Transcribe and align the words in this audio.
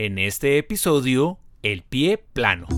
En 0.00 0.16
este 0.20 0.58
episodio, 0.58 1.40
el 1.64 1.82
pie 1.82 2.18
plano. 2.18 2.68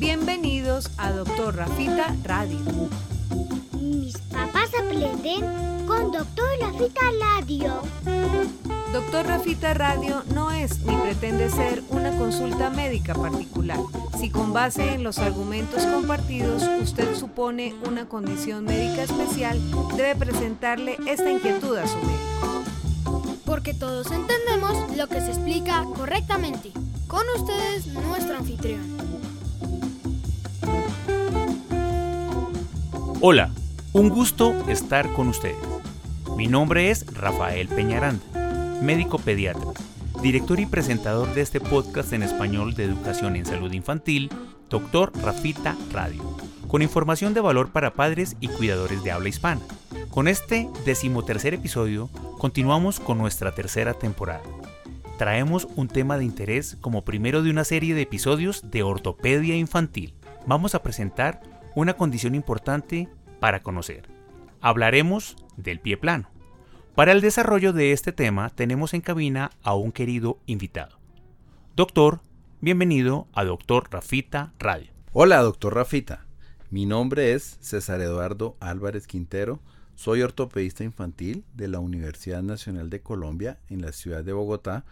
Bienvenidos 0.00 0.90
a 0.98 1.12
Doctor 1.12 1.54
Rafita 1.54 2.12
Radio. 2.24 2.58
Mis 3.86 4.18
papás 4.18 4.70
aprenden 4.74 5.86
con 5.86 6.10
Doctor 6.10 6.48
Rafita 6.60 7.02
Radio. 7.20 7.82
Doctor 8.92 9.26
Rafita 9.26 9.74
Radio 9.74 10.24
no 10.34 10.50
es 10.50 10.80
ni 10.80 10.96
pretende 10.96 11.48
ser 11.50 11.84
una 11.90 12.10
consulta 12.18 12.70
médica 12.70 13.14
particular. 13.14 13.78
Si 14.18 14.28
con 14.28 14.52
base 14.52 14.94
en 14.94 15.04
los 15.04 15.18
argumentos 15.18 15.84
compartidos 15.84 16.64
usted 16.82 17.14
supone 17.14 17.76
una 17.88 18.08
condición 18.08 18.64
médica 18.64 19.04
especial, 19.04 19.60
debe 19.96 20.16
presentarle 20.16 20.96
esta 21.06 21.30
inquietud 21.30 21.76
a 21.76 21.86
su 21.86 21.96
médico. 21.98 22.64
Porque 23.44 23.72
todos 23.72 24.10
entendemos 24.10 24.96
lo 24.96 25.06
que 25.06 25.20
se 25.20 25.28
explica 25.28 25.84
correctamente. 25.96 26.72
Con 27.06 27.22
ustedes, 27.36 27.86
nuestro 27.86 28.38
anfitrión. 28.38 28.80
Hola, 33.20 33.50
un 33.96 34.10
gusto 34.10 34.52
estar 34.68 35.10
con 35.14 35.28
ustedes. 35.28 35.56
Mi 36.36 36.48
nombre 36.48 36.90
es 36.90 37.06
Rafael 37.14 37.66
Peñaranda, 37.66 38.22
médico 38.82 39.18
pediatra, 39.18 39.72
director 40.20 40.60
y 40.60 40.66
presentador 40.66 41.32
de 41.32 41.40
este 41.40 41.62
podcast 41.62 42.12
en 42.12 42.22
español 42.22 42.74
de 42.74 42.84
educación 42.84 43.36
en 43.36 43.46
salud 43.46 43.72
infantil, 43.72 44.28
Doctor 44.68 45.12
Rafita 45.22 45.74
Radio, 45.94 46.22
con 46.68 46.82
información 46.82 47.32
de 47.32 47.40
valor 47.40 47.70
para 47.70 47.94
padres 47.94 48.36
y 48.38 48.48
cuidadores 48.48 49.02
de 49.02 49.12
habla 49.12 49.30
hispana. 49.30 49.62
Con 50.10 50.28
este 50.28 50.68
decimotercer 50.84 51.54
episodio, 51.54 52.10
continuamos 52.36 53.00
con 53.00 53.16
nuestra 53.16 53.54
tercera 53.54 53.94
temporada. 53.94 54.42
Traemos 55.16 55.68
un 55.74 55.88
tema 55.88 56.18
de 56.18 56.24
interés 56.26 56.76
como 56.82 57.02
primero 57.02 57.42
de 57.42 57.48
una 57.50 57.64
serie 57.64 57.94
de 57.94 58.02
episodios 58.02 58.70
de 58.70 58.82
ortopedia 58.82 59.56
infantil. 59.56 60.12
Vamos 60.46 60.74
a 60.74 60.82
presentar 60.82 61.40
una 61.74 61.94
condición 61.94 62.34
importante 62.34 63.08
para 63.46 63.62
conocer. 63.62 64.08
Hablaremos 64.60 65.36
del 65.56 65.78
pie 65.78 65.96
plano. 65.96 66.28
Para 66.96 67.12
el 67.12 67.20
desarrollo 67.20 67.72
de 67.72 67.92
este 67.92 68.10
tema 68.10 68.50
tenemos 68.50 68.92
en 68.92 69.02
cabina 69.02 69.52
a 69.62 69.76
un 69.76 69.92
querido 69.92 70.40
invitado. 70.46 70.98
Doctor, 71.76 72.22
bienvenido 72.60 73.28
a 73.34 73.44
Doctor 73.44 73.86
Rafita 73.88 74.52
Radio. 74.58 74.90
Hola, 75.12 75.42
doctor 75.42 75.76
Rafita. 75.76 76.26
Mi 76.70 76.86
nombre 76.86 77.34
es 77.34 77.56
César 77.60 78.00
Eduardo 78.00 78.56
Álvarez 78.58 79.06
Quintero. 79.06 79.60
Soy 79.94 80.22
ortopedista 80.22 80.82
infantil 80.82 81.44
de 81.54 81.68
la 81.68 81.78
Universidad 81.78 82.42
Nacional 82.42 82.90
de 82.90 83.00
Colombia 83.00 83.60
en 83.68 83.80
la 83.80 83.92
ciudad 83.92 84.24
de 84.24 84.32
Bogotá 84.32 84.84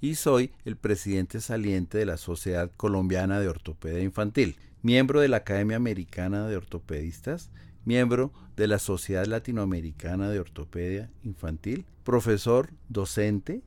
y 0.00 0.16
soy 0.16 0.50
el 0.64 0.74
presidente 0.74 1.40
saliente 1.40 1.98
de 1.98 2.06
la 2.06 2.16
Sociedad 2.16 2.72
Colombiana 2.76 3.38
de 3.38 3.46
Ortopedia 3.46 4.02
Infantil 4.02 4.56
miembro 4.82 5.20
de 5.20 5.28
la 5.28 5.38
Academia 5.38 5.76
Americana 5.76 6.46
de 6.46 6.56
Ortopedistas, 6.56 7.50
miembro 7.90 8.30
de 8.56 8.68
la 8.68 8.78
Sociedad 8.78 9.26
Latinoamericana 9.26 10.30
de 10.30 10.38
Ortopedia 10.38 11.10
Infantil, 11.24 11.86
profesor, 12.04 12.70
docente 12.88 13.62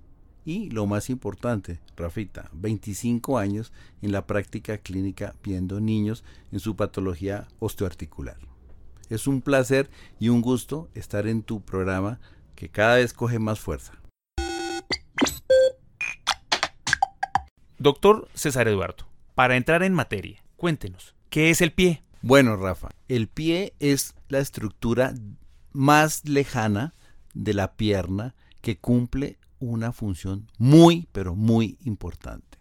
y, 0.46 0.70
lo 0.70 0.86
más 0.86 1.10
importante, 1.10 1.82
Rafita, 1.98 2.50
25 2.54 3.38
años 3.38 3.74
en 4.02 4.14
la 4.14 4.26
práctica 4.26 4.78
clínica 4.78 5.36
viendo 5.44 5.82
niños 5.82 6.24
en 6.54 6.62
su 6.62 6.78
patología 6.78 7.50
osteoarticular. 7.60 8.38
Es 9.10 9.28
un 9.28 9.42
placer 9.42 9.90
y 10.22 10.30
un 10.30 10.42
gusto 10.42 10.88
estar 10.94 11.28
en 11.28 11.44
tu 11.44 11.60
programa 11.60 12.22
que 12.56 12.70
cada 12.70 12.96
vez 12.96 13.12
coge 13.12 13.40
más 13.40 13.60
fuerza. 13.60 13.92
Doctor 17.78 18.30
César 18.34 18.70
Eduardo, 18.70 19.06
para 19.36 19.58
entrar 19.58 19.84
en 19.84 19.94
materia, 19.94 20.42
Cuéntenos, 20.56 21.14
¿qué 21.30 21.50
es 21.50 21.60
el 21.60 21.74
pie? 21.74 22.04
Bueno, 22.26 22.56
Rafa, 22.56 22.88
el 23.10 23.28
pie 23.28 23.74
es 23.82 24.16
la 24.30 24.40
estructura 24.40 25.14
más 25.74 26.24
lejana 26.24 26.94
de 27.34 27.54
la 27.54 27.76
pierna 27.76 28.34
que 28.62 28.78
cumple 28.78 29.40
una 29.60 29.92
función 29.92 30.50
muy, 30.58 31.10
pero 31.12 31.36
muy 31.36 31.78
importante. 31.84 32.60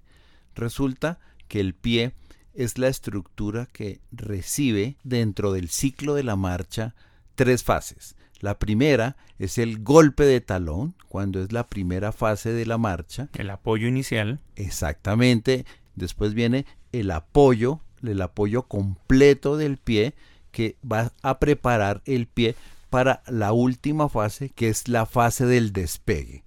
Resulta 0.56 1.20
que 1.46 1.60
el 1.60 1.76
pie 1.76 2.12
es 2.54 2.76
la 2.76 2.88
estructura 2.88 3.66
que 3.66 4.00
recibe 4.10 4.96
dentro 5.04 5.52
del 5.52 5.68
ciclo 5.68 6.14
de 6.14 6.24
la 6.24 6.34
marcha 6.34 6.96
tres 7.36 7.62
fases. 7.62 8.16
La 8.40 8.58
primera 8.58 9.16
es 9.38 9.58
el 9.58 9.84
golpe 9.84 10.24
de 10.24 10.40
talón, 10.40 10.96
cuando 11.06 11.40
es 11.40 11.52
la 11.52 11.68
primera 11.68 12.10
fase 12.10 12.52
de 12.52 12.66
la 12.66 12.78
marcha. 12.78 13.28
El 13.34 13.48
apoyo 13.48 13.86
inicial. 13.86 14.40
Exactamente. 14.56 15.66
Después 15.94 16.34
viene 16.34 16.66
el 16.90 17.12
apoyo 17.12 17.80
el 18.02 18.20
apoyo 18.22 18.62
completo 18.62 19.56
del 19.56 19.76
pie 19.76 20.14
que 20.50 20.76
va 20.90 21.12
a 21.22 21.38
preparar 21.38 22.02
el 22.04 22.26
pie 22.26 22.54
para 22.90 23.22
la 23.26 23.52
última 23.52 24.08
fase 24.08 24.50
que 24.50 24.68
es 24.68 24.88
la 24.88 25.06
fase 25.06 25.46
del 25.46 25.72
despegue. 25.72 26.44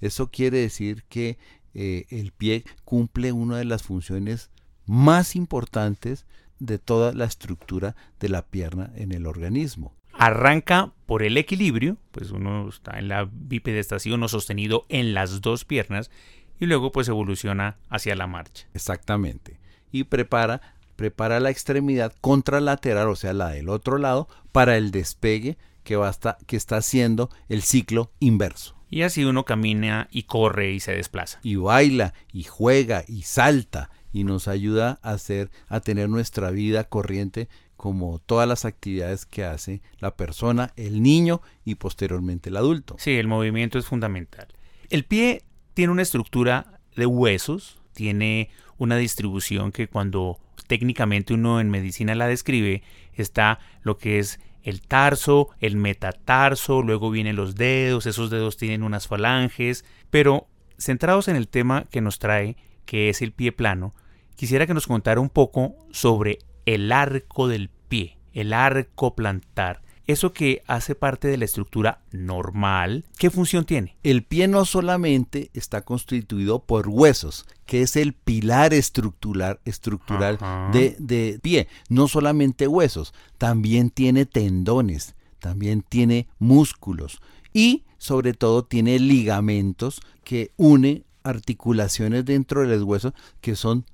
Eso 0.00 0.30
quiere 0.30 0.58
decir 0.58 1.04
que 1.08 1.38
eh, 1.74 2.06
el 2.10 2.32
pie 2.32 2.64
cumple 2.84 3.32
una 3.32 3.58
de 3.58 3.64
las 3.64 3.82
funciones 3.82 4.50
más 4.86 5.36
importantes 5.36 6.26
de 6.58 6.78
toda 6.78 7.12
la 7.12 7.24
estructura 7.24 7.94
de 8.20 8.28
la 8.28 8.42
pierna 8.42 8.90
en 8.96 9.12
el 9.12 9.26
organismo. 9.26 9.94
Arranca 10.12 10.92
por 11.06 11.22
el 11.22 11.36
equilibrio, 11.36 11.96
pues 12.10 12.30
uno 12.30 12.68
está 12.68 12.98
en 12.98 13.08
la 13.08 13.28
bipedestación 13.30 14.22
o 14.22 14.28
sostenido 14.28 14.86
en 14.88 15.14
las 15.14 15.40
dos 15.40 15.64
piernas 15.64 16.10
y 16.58 16.66
luego 16.66 16.90
pues 16.90 17.08
evoluciona 17.08 17.76
hacia 17.88 18.16
la 18.16 18.26
marcha. 18.26 18.66
Exactamente. 18.74 19.60
Y 19.92 20.04
prepara 20.04 20.60
prepara 20.98 21.38
la 21.38 21.50
extremidad 21.50 22.12
contralateral, 22.20 23.08
o 23.08 23.14
sea, 23.14 23.32
la 23.32 23.50
del 23.50 23.68
otro 23.68 23.98
lado, 23.98 24.26
para 24.50 24.76
el 24.76 24.90
despegue 24.90 25.56
que, 25.84 25.94
va 25.94 26.12
que 26.48 26.56
está 26.56 26.78
haciendo 26.78 27.30
el 27.48 27.62
ciclo 27.62 28.10
inverso. 28.18 28.74
Y 28.90 29.02
así 29.02 29.24
uno 29.24 29.44
camina 29.44 30.08
y 30.10 30.24
corre 30.24 30.72
y 30.72 30.80
se 30.80 30.96
desplaza. 30.96 31.38
Y 31.44 31.54
baila 31.54 32.14
y 32.32 32.42
juega 32.42 33.04
y 33.06 33.22
salta 33.22 33.90
y 34.12 34.24
nos 34.24 34.48
ayuda 34.48 34.98
a 35.02 35.12
hacer 35.12 35.52
a 35.68 35.78
tener 35.78 36.08
nuestra 36.08 36.50
vida 36.50 36.82
corriente 36.82 37.48
como 37.76 38.18
todas 38.18 38.48
las 38.48 38.64
actividades 38.64 39.24
que 39.24 39.44
hace 39.44 39.82
la 40.00 40.16
persona, 40.16 40.72
el 40.74 41.00
niño 41.00 41.42
y 41.64 41.76
posteriormente 41.76 42.48
el 42.48 42.56
adulto. 42.56 42.96
Sí, 42.98 43.12
el 43.12 43.28
movimiento 43.28 43.78
es 43.78 43.86
fundamental. 43.86 44.48
El 44.90 45.04
pie 45.04 45.44
tiene 45.74 45.92
una 45.92 46.02
estructura 46.02 46.80
de 46.96 47.06
huesos, 47.06 47.78
tiene 47.92 48.50
una 48.78 48.96
distribución 48.96 49.70
que 49.70 49.86
cuando 49.86 50.40
técnicamente 50.68 51.34
uno 51.34 51.60
en 51.60 51.70
medicina 51.70 52.14
la 52.14 52.28
describe, 52.28 52.82
está 53.14 53.58
lo 53.82 53.98
que 53.98 54.20
es 54.20 54.38
el 54.62 54.82
tarso, 54.82 55.48
el 55.58 55.76
metatarso, 55.76 56.82
luego 56.82 57.10
vienen 57.10 57.36
los 57.36 57.56
dedos, 57.56 58.06
esos 58.06 58.30
dedos 58.30 58.56
tienen 58.56 58.82
unas 58.84 59.08
falanges, 59.08 59.84
pero 60.10 60.46
centrados 60.78 61.26
en 61.26 61.36
el 61.36 61.48
tema 61.48 61.86
que 61.90 62.00
nos 62.00 62.18
trae, 62.18 62.56
que 62.84 63.08
es 63.08 63.22
el 63.22 63.32
pie 63.32 63.50
plano, 63.50 63.94
quisiera 64.36 64.66
que 64.66 64.74
nos 64.74 64.86
contara 64.86 65.20
un 65.20 65.30
poco 65.30 65.74
sobre 65.90 66.38
el 66.66 66.92
arco 66.92 67.48
del 67.48 67.70
pie, 67.88 68.18
el 68.32 68.52
arco 68.52 69.16
plantar, 69.16 69.82
eso 70.08 70.32
que 70.32 70.62
hace 70.66 70.94
parte 70.94 71.28
de 71.28 71.36
la 71.36 71.44
estructura 71.44 72.00
normal, 72.12 73.04
¿qué 73.18 73.28
función 73.30 73.66
tiene? 73.66 73.94
El 74.02 74.24
pie 74.24 74.48
no 74.48 74.64
solamente 74.64 75.50
está 75.52 75.82
constituido 75.82 76.60
por 76.60 76.88
huesos, 76.88 77.46
que 77.66 77.82
es 77.82 77.94
el 77.94 78.14
pilar 78.14 78.72
estructural, 78.72 79.60
estructural 79.66 80.38
de, 80.72 80.96
de 80.98 81.38
pie, 81.42 81.68
no 81.90 82.08
solamente 82.08 82.66
huesos, 82.66 83.12
también 83.36 83.90
tiene 83.90 84.24
tendones, 84.24 85.14
también 85.40 85.84
tiene 85.86 86.26
músculos 86.38 87.20
y 87.52 87.84
sobre 87.98 88.32
todo 88.32 88.64
tiene 88.64 88.98
ligamentos 88.98 90.00
que 90.24 90.52
une 90.56 91.04
articulaciones 91.22 92.24
dentro 92.24 92.62
de 92.62 92.68
los 92.68 92.82
huesos 92.82 93.12
que 93.42 93.56
son 93.56 93.84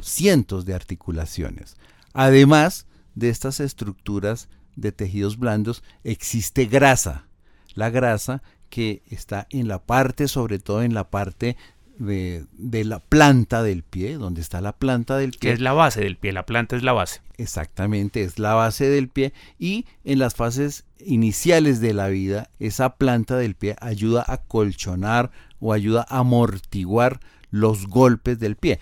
cientos 0.00 0.64
de 0.64 0.72
articulaciones. 0.72 1.76
Además 2.14 2.86
de 3.14 3.28
estas 3.28 3.60
estructuras 3.60 4.48
de 4.78 4.92
tejidos 4.92 5.38
blandos 5.38 5.82
existe 6.04 6.66
grasa. 6.66 7.26
La 7.74 7.90
grasa 7.90 8.42
que 8.70 9.02
está 9.10 9.46
en 9.50 9.68
la 9.68 9.78
parte, 9.80 10.28
sobre 10.28 10.58
todo 10.58 10.82
en 10.82 10.94
la 10.94 11.10
parte 11.10 11.56
de, 11.98 12.46
la 12.84 13.00
planta 13.00 13.62
del 13.62 13.82
pie, 13.82 14.18
donde 14.18 14.40
está 14.40 14.60
la 14.60 14.72
planta 14.72 15.16
del 15.16 15.30
pie. 15.30 15.40
Que 15.40 15.52
es 15.52 15.60
la 15.60 15.72
base 15.72 16.00
del 16.00 16.16
pie, 16.16 16.32
la 16.32 16.46
planta 16.46 16.76
es 16.76 16.82
la 16.82 16.92
base. 16.92 17.20
Exactamente, 17.36 18.22
es 18.22 18.38
la 18.38 18.54
base 18.54 18.88
del 18.88 19.08
pie 19.08 19.32
y 19.58 19.86
en 20.04 20.18
las 20.18 20.34
fases 20.34 20.84
iniciales 21.00 21.80
de 21.80 21.94
la 21.94 22.08
vida, 22.08 22.50
esa 22.58 22.96
planta 22.96 23.36
del 23.36 23.54
pie 23.54 23.76
ayuda 23.80 24.24
a 24.26 24.38
colchonar 24.38 25.30
o 25.60 25.72
ayuda 25.72 26.06
a 26.08 26.18
amortiguar 26.18 27.20
los 27.50 27.86
golpes 27.86 28.38
del 28.38 28.56
pie. 28.56 28.78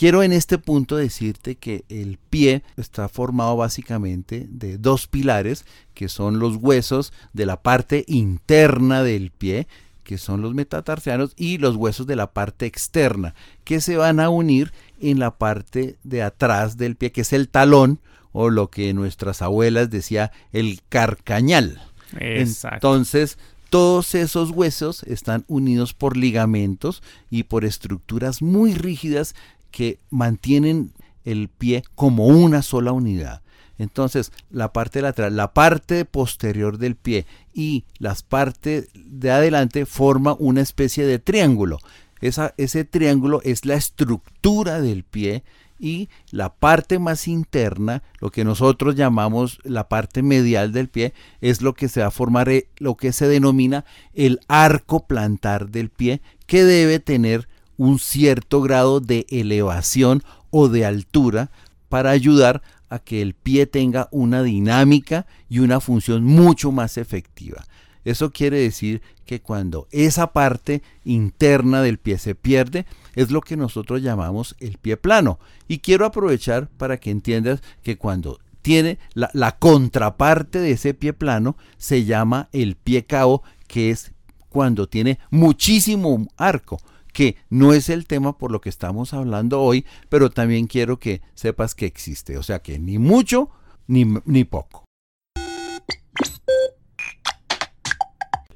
Quiero 0.00 0.22
en 0.22 0.32
este 0.32 0.56
punto 0.56 0.96
decirte 0.96 1.56
que 1.56 1.84
el 1.90 2.16
pie 2.30 2.62
está 2.78 3.06
formado 3.10 3.54
básicamente 3.58 4.46
de 4.48 4.78
dos 4.78 5.06
pilares, 5.06 5.66
que 5.92 6.08
son 6.08 6.38
los 6.38 6.56
huesos 6.56 7.12
de 7.34 7.44
la 7.44 7.60
parte 7.60 8.06
interna 8.08 9.02
del 9.02 9.30
pie, 9.30 9.68
que 10.02 10.16
son 10.16 10.40
los 10.40 10.54
metatarsianos, 10.54 11.34
y 11.36 11.58
los 11.58 11.76
huesos 11.76 12.06
de 12.06 12.16
la 12.16 12.32
parte 12.32 12.64
externa, 12.64 13.34
que 13.62 13.82
se 13.82 13.98
van 13.98 14.20
a 14.20 14.30
unir 14.30 14.72
en 15.02 15.18
la 15.18 15.36
parte 15.36 15.98
de 16.02 16.22
atrás 16.22 16.78
del 16.78 16.96
pie, 16.96 17.12
que 17.12 17.20
es 17.20 17.34
el 17.34 17.50
talón, 17.50 18.00
o 18.32 18.48
lo 18.48 18.70
que 18.70 18.94
nuestras 18.94 19.42
abuelas 19.42 19.90
decía 19.90 20.32
el 20.54 20.80
carcañal. 20.88 21.78
Entonces, 22.18 23.36
todos 23.68 24.14
esos 24.14 24.50
huesos 24.50 25.02
están 25.02 25.44
unidos 25.46 25.92
por 25.92 26.16
ligamentos 26.16 27.02
y 27.30 27.42
por 27.42 27.66
estructuras 27.66 28.40
muy 28.40 28.74
rígidas 28.74 29.34
que 29.70 30.00
mantienen 30.10 30.92
el 31.24 31.48
pie 31.48 31.82
como 31.94 32.26
una 32.26 32.62
sola 32.62 32.92
unidad. 32.92 33.42
Entonces, 33.78 34.30
la 34.50 34.74
parte 34.74 35.00
lateral, 35.00 35.36
la 35.36 35.54
parte 35.54 36.04
posterior 36.04 36.76
del 36.76 36.96
pie 36.96 37.24
y 37.54 37.84
las 37.98 38.22
partes 38.22 38.88
de 38.94 39.30
adelante 39.30 39.86
forma 39.86 40.36
una 40.38 40.60
especie 40.60 41.06
de 41.06 41.18
triángulo. 41.18 41.78
Esa, 42.20 42.52
ese 42.58 42.84
triángulo 42.84 43.40
es 43.42 43.64
la 43.64 43.76
estructura 43.76 44.82
del 44.82 45.04
pie 45.04 45.44
y 45.78 46.10
la 46.30 46.52
parte 46.52 46.98
más 46.98 47.26
interna, 47.26 48.02
lo 48.20 48.30
que 48.30 48.44
nosotros 48.44 48.96
llamamos 48.96 49.58
la 49.64 49.88
parte 49.88 50.22
medial 50.22 50.72
del 50.72 50.88
pie, 50.88 51.14
es 51.40 51.62
lo 51.62 51.72
que 51.72 51.88
se 51.88 52.02
va 52.02 52.08
a 52.08 52.12
formar, 52.12 52.50
eh, 52.50 52.68
lo 52.76 52.96
que 52.96 53.12
se 53.12 53.26
denomina 53.26 53.86
el 54.12 54.40
arco 54.46 55.06
plantar 55.06 55.70
del 55.70 55.88
pie, 55.88 56.20
que 56.46 56.64
debe 56.64 57.00
tener 57.00 57.48
un 57.80 57.98
cierto 57.98 58.60
grado 58.60 59.00
de 59.00 59.24
elevación 59.30 60.22
o 60.50 60.68
de 60.68 60.84
altura 60.84 61.50
para 61.88 62.10
ayudar 62.10 62.60
a 62.90 62.98
que 62.98 63.22
el 63.22 63.32
pie 63.32 63.64
tenga 63.64 64.06
una 64.10 64.42
dinámica 64.42 65.26
y 65.48 65.60
una 65.60 65.80
función 65.80 66.22
mucho 66.22 66.72
más 66.72 66.98
efectiva. 66.98 67.64
Eso 68.04 68.32
quiere 68.32 68.58
decir 68.58 69.00
que 69.24 69.40
cuando 69.40 69.88
esa 69.92 70.34
parte 70.34 70.82
interna 71.06 71.80
del 71.80 71.96
pie 71.96 72.18
se 72.18 72.34
pierde, 72.34 72.84
es 73.14 73.30
lo 73.30 73.40
que 73.40 73.56
nosotros 73.56 74.02
llamamos 74.02 74.56
el 74.60 74.76
pie 74.76 74.98
plano. 74.98 75.38
Y 75.66 75.78
quiero 75.78 76.04
aprovechar 76.04 76.68
para 76.68 76.98
que 76.98 77.10
entiendas 77.10 77.62
que 77.82 77.96
cuando 77.96 78.40
tiene 78.60 78.98
la, 79.14 79.56
contraparte 79.58 80.58
de 80.58 80.72
ese 80.72 80.92
pie 80.92 81.14
plano, 81.14 81.56
se 81.78 82.04
llama 82.04 82.50
el 82.52 82.76
pie 82.76 83.06
cabo, 83.06 83.42
que 83.66 83.88
es 83.88 84.12
cuando 84.50 84.86
tiene 84.86 85.18
muchísimo 85.30 86.26
arco 86.36 86.78
que 87.12 87.36
no 87.48 87.72
es 87.72 87.88
el 87.88 88.06
tema 88.06 88.38
por 88.38 88.50
lo 88.50 88.60
que 88.60 88.68
estamos 88.68 89.14
hablando 89.14 89.60
hoy, 89.60 89.86
pero 90.08 90.30
también 90.30 90.66
quiero 90.66 90.98
que 90.98 91.22
sepas 91.34 91.74
que 91.74 91.86
existe, 91.86 92.38
o 92.38 92.42
sea 92.42 92.60
que 92.60 92.78
ni 92.78 92.98
mucho 92.98 93.50
ni, 93.86 94.06
ni 94.24 94.44
poco. 94.44 94.84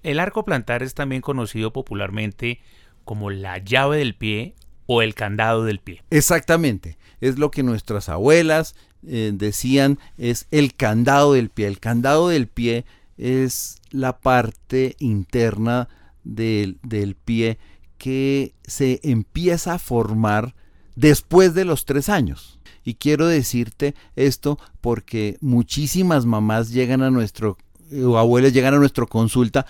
El 0.03 0.21
arco 0.21 0.45
plantar 0.45 0.83
es 0.83 0.95
también 0.95 1.23
conocido 1.23 1.73
popularmente 1.73 2.61
como 3.05 3.31
la 3.31 3.59
llave 3.59 3.99
del 3.99 4.15
pie 4.15 4.55
o 4.87 5.01
el 5.01 5.15
candado 5.15 5.65
del 5.65 5.79
pie. 5.79 6.03
Exactamente, 6.11 6.99
es 7.21 7.39
lo 7.39 7.51
que 7.51 7.63
nuestras 7.63 8.11
abuelas 8.11 8.75
eh, 9.07 9.33
decían, 9.35 9.99
es 10.19 10.47
el 10.51 10.75
candado 10.75 11.33
del 11.33 11.51
pie. 11.51 11.67
El 11.67 11.81
candado 11.81 12.29
del 12.29 12.49
pie 12.49 12.85
es 13.17 13.81
la 13.91 14.19
parte 14.19 14.97
interna 14.99 15.89
del, 16.23 16.79
del 16.83 17.15
pie 17.15 17.59
que 17.99 18.55
se 18.67 19.01
empieza 19.03 19.75
a 19.75 19.79
formar 19.79 20.55
después 20.97 21.55
de 21.55 21.65
los 21.65 21.85
tres 21.85 22.09
años. 22.09 22.61
Y 22.85 22.95
quiero 22.95 23.27
decirte 23.27 23.95
esto 24.15 24.59
porque 24.81 25.39
muchísimas 25.41 26.27
mamás 26.27 26.71
llegan 26.71 27.03
a 27.03 27.11
nuestro, 27.11 27.57
o 28.05 28.19
abuelas 28.19 28.53
llegan 28.53 28.75
a 28.75 28.79
nuestra 28.79 29.07
consulta 29.07 29.65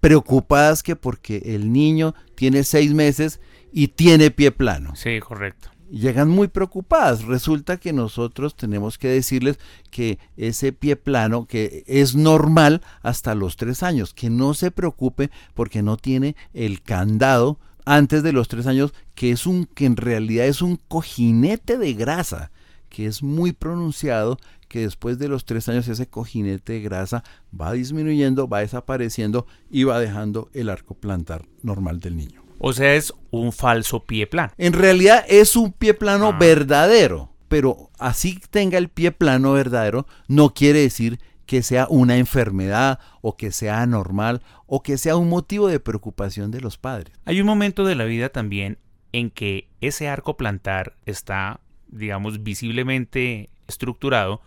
preocupadas 0.00 0.82
que 0.82 0.96
porque 0.96 1.42
el 1.44 1.72
niño 1.72 2.14
tiene 2.34 2.64
seis 2.64 2.94
meses 2.94 3.40
y 3.72 3.88
tiene 3.88 4.30
pie 4.30 4.52
plano. 4.52 4.94
Sí, 4.94 5.18
correcto. 5.20 5.71
Llegan 5.92 6.30
muy 6.30 6.48
preocupadas. 6.48 7.24
Resulta 7.24 7.76
que 7.76 7.92
nosotros 7.92 8.56
tenemos 8.56 8.96
que 8.96 9.08
decirles 9.08 9.58
que 9.90 10.18
ese 10.38 10.72
pie 10.72 10.96
plano, 10.96 11.44
que 11.44 11.84
es 11.86 12.14
normal 12.14 12.80
hasta 13.02 13.34
los 13.34 13.56
tres 13.56 13.82
años, 13.82 14.14
que 14.14 14.30
no 14.30 14.54
se 14.54 14.70
preocupe 14.70 15.30
porque 15.52 15.82
no 15.82 15.98
tiene 15.98 16.34
el 16.54 16.80
candado 16.80 17.58
antes 17.84 18.22
de 18.22 18.32
los 18.32 18.48
tres 18.48 18.66
años, 18.66 18.94
que 19.14 19.32
es 19.32 19.44
un, 19.44 19.66
que 19.66 19.84
en 19.84 19.98
realidad 19.98 20.46
es 20.46 20.62
un 20.62 20.76
cojinete 20.88 21.76
de 21.76 21.92
grasa, 21.92 22.52
que 22.88 23.04
es 23.04 23.22
muy 23.22 23.52
pronunciado, 23.52 24.38
que 24.68 24.80
después 24.80 25.18
de 25.18 25.28
los 25.28 25.44
tres 25.44 25.68
años 25.68 25.88
ese 25.88 26.06
cojinete 26.06 26.72
de 26.72 26.80
grasa 26.80 27.22
va 27.54 27.70
disminuyendo, 27.72 28.48
va 28.48 28.60
desapareciendo 28.60 29.46
y 29.70 29.84
va 29.84 30.00
dejando 30.00 30.48
el 30.54 30.70
arco 30.70 30.94
plantar 30.94 31.44
normal 31.62 32.00
del 32.00 32.16
niño. 32.16 32.41
O 32.64 32.72
sea, 32.72 32.94
es 32.94 33.12
un 33.32 33.52
falso 33.52 34.04
pie 34.04 34.28
plano. 34.28 34.52
En 34.56 34.72
realidad 34.72 35.24
es 35.28 35.56
un 35.56 35.72
pie 35.72 35.94
plano 35.94 36.28
ah. 36.28 36.38
verdadero, 36.38 37.32
pero 37.48 37.90
así 37.98 38.40
tenga 38.50 38.78
el 38.78 38.88
pie 38.88 39.10
plano 39.10 39.52
verdadero, 39.52 40.06
no 40.28 40.54
quiere 40.54 40.78
decir 40.78 41.18
que 41.44 41.64
sea 41.64 41.88
una 41.90 42.18
enfermedad 42.18 43.00
o 43.20 43.36
que 43.36 43.50
sea 43.50 43.82
anormal 43.82 44.42
o 44.66 44.80
que 44.84 44.96
sea 44.96 45.16
un 45.16 45.28
motivo 45.28 45.66
de 45.66 45.80
preocupación 45.80 46.52
de 46.52 46.60
los 46.60 46.78
padres. 46.78 47.12
Hay 47.24 47.40
un 47.40 47.48
momento 47.48 47.84
de 47.84 47.96
la 47.96 48.04
vida 48.04 48.28
también 48.28 48.78
en 49.10 49.30
que 49.30 49.68
ese 49.80 50.08
arco 50.08 50.36
plantar 50.36 50.94
está, 51.04 51.58
digamos, 51.88 52.44
visiblemente 52.44 53.50
estructurado, 53.66 54.40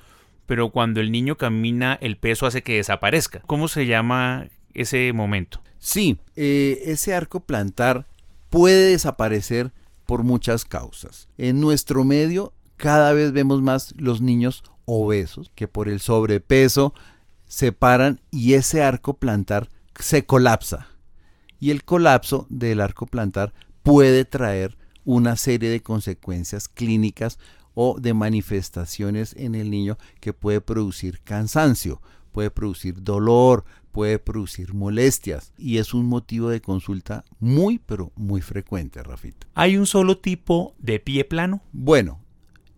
pero 0.46 0.70
cuando 0.70 1.02
el 1.02 1.12
niño 1.12 1.36
camina 1.36 1.98
el 2.00 2.16
peso 2.16 2.46
hace 2.46 2.64
que 2.64 2.78
desaparezca. 2.78 3.42
¿Cómo 3.46 3.68
se 3.68 3.86
llama 3.86 4.48
ese 4.76 5.12
momento? 5.14 5.62
Sí, 5.80 6.20
eh, 6.36 6.84
ese 6.86 7.14
arco 7.14 7.40
plantar 7.40 8.08
puede 8.50 8.92
desaparecer 8.92 9.72
por 10.06 10.24
muchas 10.24 10.66
causas. 10.66 11.28
En 11.38 11.60
nuestro 11.60 12.04
medio 12.04 12.54
cada 12.78 13.14
vez 13.14 13.32
vemos 13.32 13.62
más 13.62 13.94
los 13.98 14.22
niños 14.22 14.64
obesos 14.86 15.52
que 15.56 15.68
por 15.68 15.90
el 15.90 16.00
sobrepeso 16.00 16.94
se 17.48 17.72
paran 17.72 18.22
y 18.32 18.54
ese 18.54 18.84
arco 18.84 19.16
plantar 19.16 19.70
se 20.00 20.26
colapsa. 20.26 20.88
Y 21.60 21.72
el 21.72 21.84
colapso 21.84 22.48
del 22.50 22.82
arco 22.82 23.06
plantar 23.06 23.54
puede 23.82 24.26
traer 24.26 24.78
una 25.06 25.36
serie 25.36 25.70
de 25.70 25.82
consecuencias 25.82 26.68
clínicas 26.68 27.40
o 27.74 27.98
de 28.00 28.14
manifestaciones 28.14 29.36
en 29.38 29.56
el 29.56 29.70
niño 29.70 29.98
que 30.20 30.34
puede 30.34 30.62
producir 30.62 31.22
cansancio, 31.24 32.02
puede 32.32 32.52
producir 32.52 33.04
dolor, 33.04 33.66
puede 33.96 34.20
producir 34.20 34.74
molestias 34.74 35.54
y 35.58 35.78
es 35.78 35.94
un 35.94 36.08
motivo 36.08 36.50
de 36.50 36.60
consulta 36.60 37.24
muy 37.40 37.80
pero 37.80 38.12
muy 38.18 38.42
frecuente, 38.42 39.02
Rafita. 39.02 39.48
¿Hay 39.54 39.78
un 39.78 39.86
solo 39.86 40.18
tipo 40.18 40.76
de 40.80 41.00
pie 41.00 41.24
plano? 41.24 41.62
Bueno, 41.72 42.20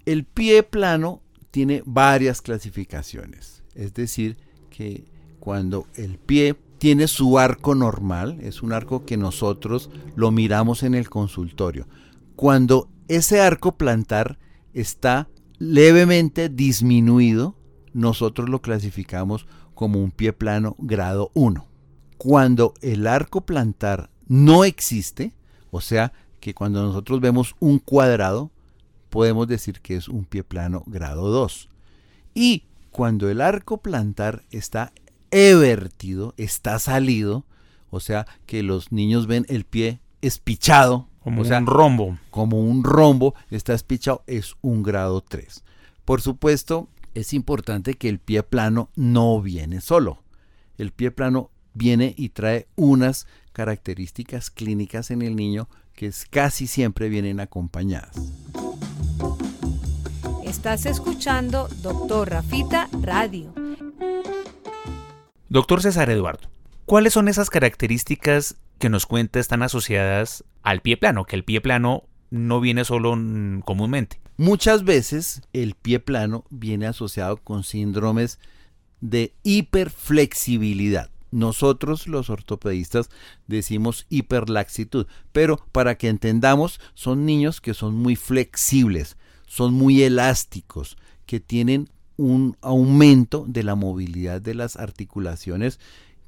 el 0.06 0.26
pie 0.26 0.62
plano 0.62 1.24
tiene 1.50 1.82
varias 1.88 2.44
clasificaciones. 2.44 3.64
Es 3.74 3.96
decir, 3.96 4.38
que 4.70 5.06
cuando 5.40 5.88
el 5.96 6.20
pie 6.20 6.56
tiene 6.78 7.08
su 7.08 7.40
arco 7.40 7.74
normal, 7.74 8.38
es 8.42 8.62
un 8.62 8.72
arco 8.72 9.04
que 9.04 9.18
nosotros 9.18 9.90
lo 10.16 10.30
miramos 10.30 10.84
en 10.84 10.94
el 10.94 11.10
consultorio. 11.10 11.88
Cuando 12.36 12.92
ese 13.08 13.42
arco 13.42 13.76
plantar 13.76 14.38
está 14.76 15.30
levemente 15.58 16.48
disminuido, 16.48 17.56
nosotros 17.92 18.50
lo 18.50 18.62
clasificamos 18.62 19.48
como 19.78 20.02
un 20.02 20.10
pie 20.10 20.34
plano 20.34 20.76
grado 20.80 21.30
1. 21.36 21.64
Cuando 22.18 22.74
el 22.82 23.06
arco 23.06 23.42
plantar 23.42 24.10
no 24.28 24.64
existe, 24.64 25.34
o 25.70 25.82
sea 25.82 26.14
que 26.40 26.56
cuando 26.56 26.82
nosotros 26.82 27.22
vemos 27.22 27.56
un 27.60 27.78
cuadrado, 27.78 28.50
podemos 29.12 29.48
decir 29.48 29.80
que 29.82 29.96
es 29.96 30.10
un 30.10 30.26
pie 30.26 30.44
plano 30.44 30.82
grado 30.88 31.30
2. 31.30 31.70
Y 32.34 32.64
cuando 32.90 33.30
el 33.30 33.40
arco 33.40 33.78
plantar 33.78 34.46
está 34.50 34.94
evertido, 35.30 36.34
está 36.38 36.80
salido, 36.80 37.46
o 37.92 38.00
sea 38.00 38.26
que 38.48 38.64
los 38.64 38.92
niños 38.92 39.28
ven 39.28 39.46
el 39.48 39.64
pie 39.64 40.00
espichado, 40.24 41.08
como 41.20 41.44
un 41.44 41.68
rombo. 41.68 42.18
Como 42.32 42.62
un 42.62 42.84
rombo, 42.84 43.36
está 43.52 43.76
espichado, 43.76 44.24
es 44.26 44.56
un 44.62 44.82
grado 44.82 45.22
3. 45.22 45.64
Por 46.04 46.22
supuesto, 46.22 46.90
es 47.18 47.34
importante 47.34 47.96
que 47.96 48.10
el 48.10 48.20
pie 48.20 48.44
plano 48.44 48.92
no 48.96 49.42
viene 49.42 49.82
solo. 49.82 50.24
El 50.78 50.92
pie 50.92 51.10
plano 51.10 51.50
viene 51.74 52.14
y 52.16 52.30
trae 52.30 52.68
unas 52.76 53.26
características 53.54 54.52
clínicas 54.52 55.10
en 55.10 55.24
el 55.24 55.36
niño 55.36 55.68
que 55.96 56.12
casi 56.30 56.68
siempre 56.68 57.10
vienen 57.10 57.40
acompañadas. 57.40 58.16
Estás 60.44 60.86
escuchando 60.86 61.68
Doctor 61.82 62.30
Rafita 62.30 62.88
Radio. 63.02 63.52
Doctor 65.50 65.82
César 65.82 66.12
Eduardo, 66.12 66.50
¿cuáles 66.86 67.14
son 67.14 67.30
esas 67.30 67.50
características 67.50 68.58
que 68.78 68.90
nos 68.90 69.08
cuenta 69.08 69.40
están 69.40 69.64
asociadas 69.64 70.44
al 70.62 70.82
pie 70.82 70.98
plano? 70.98 71.26
Que 71.26 71.36
el 71.36 71.44
pie 71.44 71.62
plano 71.62 72.04
no 72.30 72.60
viene 72.60 72.86
solo 72.86 73.18
comúnmente. 73.66 74.20
Muchas 74.38 74.84
veces 74.84 75.42
el 75.52 75.74
pie 75.74 76.00
plano 76.00 76.46
viene 76.52 76.86
asociado 76.86 77.38
con 77.38 77.64
síndromes 77.64 78.40
de 79.02 79.34
hiperflexibilidad. 79.44 81.10
Nosotros 81.32 82.08
los 82.08 82.30
ortopedistas 82.30 83.10
decimos 83.48 84.06
hiperlaxitud, 84.10 85.08
pero 85.32 85.60
para 85.72 85.98
que 85.98 86.08
entendamos 86.08 86.80
son 86.94 87.26
niños 87.26 87.62
que 87.62 87.74
son 87.74 87.96
muy 87.96 88.16
flexibles, 88.16 89.18
son 89.48 89.74
muy 89.74 90.04
elásticos, 90.04 90.98
que 91.26 91.40
tienen 91.40 91.90
un 92.16 92.58
aumento 92.62 93.44
de 93.48 93.64
la 93.64 93.76
movilidad 93.76 94.40
de 94.42 94.54
las 94.54 94.76
articulaciones 94.78 95.80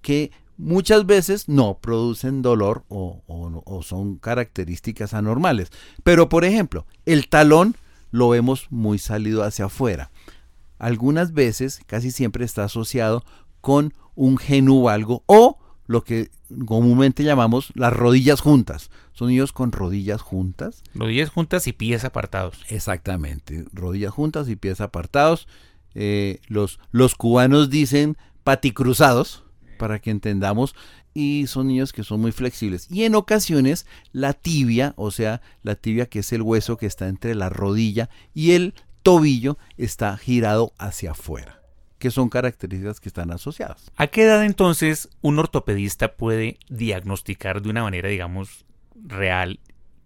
que 0.01 0.31
muchas 0.57 1.05
veces 1.05 1.47
no 1.47 1.77
producen 1.79 2.41
dolor 2.41 2.83
o, 2.89 3.23
o, 3.27 3.83
son 3.83 4.17
características 4.17 5.13
anormales. 5.13 5.71
Pero 6.03 6.27
por 6.27 6.43
ejemplo, 6.43 6.85
el 7.05 7.29
talón 7.29 7.75
lo 8.11 8.29
vemos 8.29 8.67
muy 8.69 8.97
salido 8.99 9.43
hacia 9.43 9.65
afuera. 9.65 10.11
Algunas 10.77 11.33
veces, 11.33 11.81
casi 11.85 12.11
siempre 12.11 12.45
está 12.45 12.63
asociado 12.63 13.23
con 13.61 13.93
un 14.15 14.37
genuvalgo 14.37 15.23
o 15.25 15.57
lo 15.87 16.03
que 16.03 16.29
comúnmente 16.65 17.23
llamamos 17.23 17.71
las 17.75 17.93
rodillas 17.93 18.41
juntas. 18.41 18.89
Son 19.11 19.27
niños 19.27 19.51
con 19.51 19.71
rodillas 19.71 20.21
juntas. 20.21 20.83
Rodillas 20.93 21.29
juntas 21.29 21.67
y 21.67 21.73
pies 21.73 22.05
apartados. 22.05 22.63
Exactamente, 22.69 23.65
rodillas 23.73 24.13
juntas 24.13 24.47
y 24.49 24.55
pies 24.55 24.81
apartados. 24.81 25.47
Eh, 25.95 26.39
los, 26.47 26.79
los 26.91 27.15
cubanos 27.15 27.69
dicen 27.69 28.17
paticruzados, 28.43 29.43
para 29.77 29.99
que 29.99 30.11
entendamos, 30.11 30.75
y 31.13 31.47
son 31.47 31.67
niños 31.67 31.93
que 31.93 32.03
son 32.03 32.21
muy 32.21 32.31
flexibles. 32.31 32.87
Y 32.89 33.03
en 33.03 33.15
ocasiones 33.15 33.85
la 34.11 34.33
tibia, 34.33 34.93
o 34.95 35.11
sea, 35.11 35.41
la 35.63 35.75
tibia 35.75 36.07
que 36.07 36.19
es 36.19 36.31
el 36.33 36.41
hueso 36.41 36.77
que 36.77 36.85
está 36.85 37.07
entre 37.07 37.35
la 37.35 37.49
rodilla 37.49 38.09
y 38.33 38.51
el 38.51 38.73
tobillo, 39.03 39.57
está 39.77 40.17
girado 40.17 40.73
hacia 40.77 41.11
afuera, 41.11 41.61
que 41.97 42.11
son 42.11 42.29
características 42.29 42.99
que 42.99 43.09
están 43.09 43.31
asociadas. 43.31 43.91
¿A 43.95 44.07
qué 44.07 44.23
edad 44.23 44.43
entonces 44.43 45.09
un 45.21 45.39
ortopedista 45.39 46.15
puede 46.15 46.59
diagnosticar 46.69 47.61
de 47.61 47.69
una 47.69 47.83
manera, 47.83 48.09
digamos, 48.09 48.65
real 48.95 49.59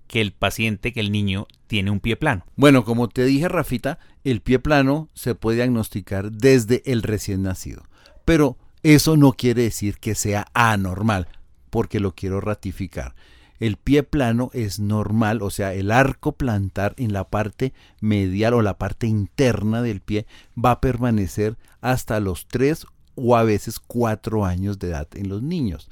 que 0.08 0.22
el 0.22 0.32
paciente, 0.32 0.94
que 0.94 1.00
el 1.00 1.12
niño, 1.12 1.48
tiene 1.68 1.92
un 1.92 2.00
pie 2.00 2.16
plano? 2.16 2.46
Bueno, 2.56 2.86
como 2.86 3.10
te 3.10 3.26
dije, 3.26 3.48
Rafita, 3.48 4.00
el 4.24 4.42
pie 4.42 4.60
plano 4.60 5.10
se 5.14 5.36
puede 5.36 5.58
diagnosticar 5.58 6.32
desde 6.32 6.84
el 6.86 7.02
recién 7.02 7.42
nacido. 7.42 7.84
Pero 8.26 8.58
eso 8.84 9.18
no 9.18 9.34
quiere 9.34 9.64
decir 9.64 9.98
que 9.98 10.14
sea 10.14 10.48
anormal, 10.54 11.28
porque 11.70 12.00
lo 12.00 12.14
quiero 12.14 12.42
ratificar. 12.42 13.16
El 13.60 13.78
pie 13.78 14.04
plano 14.04 14.50
es 14.54 14.80
normal, 14.80 15.42
o 15.42 15.50
sea, 15.50 15.74
el 15.74 15.90
arco 15.90 16.34
plantar 16.34 16.94
en 16.98 17.14
la 17.14 17.30
parte 17.30 17.74
medial 18.02 18.56
o 18.56 18.62
la 18.62 18.78
parte 18.78 19.08
interna 19.08 19.82
del 19.82 20.02
pie 20.02 20.26
va 20.58 20.72
a 20.72 20.82
permanecer 20.82 21.58
hasta 21.80 22.20
los 22.20 22.48
3 22.48 22.86
o 23.16 23.38
a 23.38 23.44
veces 23.44 23.80
4 23.80 24.46
años 24.46 24.80
de 24.80 24.90
edad 24.90 25.08
en 25.14 25.30
los 25.30 25.42
niños. 25.42 25.90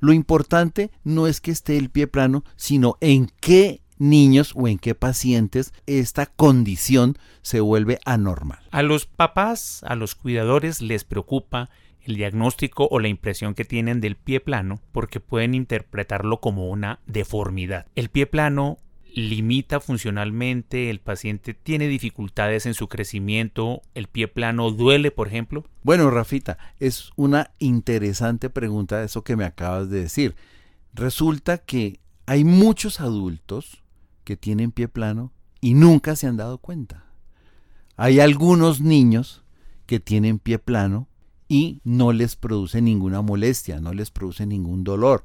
Lo 0.00 0.12
importante 0.12 0.90
no 1.02 1.26
es 1.26 1.40
que 1.40 1.50
esté 1.50 1.78
el 1.78 1.88
pie 1.88 2.08
plano, 2.08 2.44
sino 2.56 2.98
en 3.00 3.30
qué 3.40 3.80
niños 3.96 4.52
o 4.54 4.68
en 4.68 4.78
qué 4.78 4.94
pacientes 4.94 5.72
esta 5.86 6.26
condición 6.26 7.16
se 7.40 7.60
vuelve 7.60 8.00
anormal. 8.04 8.58
A 8.70 8.82
los 8.82 9.06
papás, 9.06 9.82
a 9.84 9.94
los 9.94 10.14
cuidadores 10.14 10.82
les 10.82 11.04
preocupa 11.04 11.70
el 12.04 12.16
diagnóstico 12.16 12.88
o 12.90 12.98
la 12.98 13.08
impresión 13.08 13.54
que 13.54 13.64
tienen 13.64 14.00
del 14.00 14.16
pie 14.16 14.40
plano 14.40 14.80
porque 14.92 15.20
pueden 15.20 15.54
interpretarlo 15.54 16.40
como 16.40 16.68
una 16.68 17.00
deformidad. 17.06 17.86
El 17.94 18.08
pie 18.08 18.26
plano 18.26 18.78
limita 19.14 19.80
funcionalmente, 19.80 20.90
el 20.90 21.00
paciente 21.00 21.54
tiene 21.54 21.86
dificultades 21.86 22.66
en 22.66 22.74
su 22.74 22.88
crecimiento, 22.88 23.82
el 23.94 24.08
pie 24.08 24.28
plano 24.28 24.70
duele, 24.70 25.10
por 25.10 25.28
ejemplo? 25.28 25.64
Bueno, 25.82 26.10
Rafita, 26.10 26.58
es 26.80 27.10
una 27.16 27.52
interesante 27.58 28.50
pregunta 28.50 29.02
eso 29.02 29.22
que 29.22 29.36
me 29.36 29.44
acabas 29.44 29.88
de 29.88 30.00
decir. 30.00 30.34
Resulta 30.92 31.58
que 31.58 32.00
hay 32.26 32.44
muchos 32.44 33.00
adultos 33.00 33.82
que 34.24 34.36
tienen 34.36 34.72
pie 34.72 34.88
plano 34.88 35.32
y 35.60 35.74
nunca 35.74 36.16
se 36.16 36.26
han 36.26 36.36
dado 36.36 36.58
cuenta. 36.58 37.04
Hay 37.96 38.18
algunos 38.18 38.80
niños 38.80 39.44
que 39.86 40.00
tienen 40.00 40.38
pie 40.38 40.58
plano 40.58 41.08
y 41.54 41.80
no 41.84 42.12
les 42.12 42.34
produce 42.34 42.82
ninguna 42.82 43.22
molestia, 43.22 43.78
no 43.78 43.92
les 43.92 44.10
produce 44.10 44.44
ningún 44.44 44.82
dolor, 44.82 45.22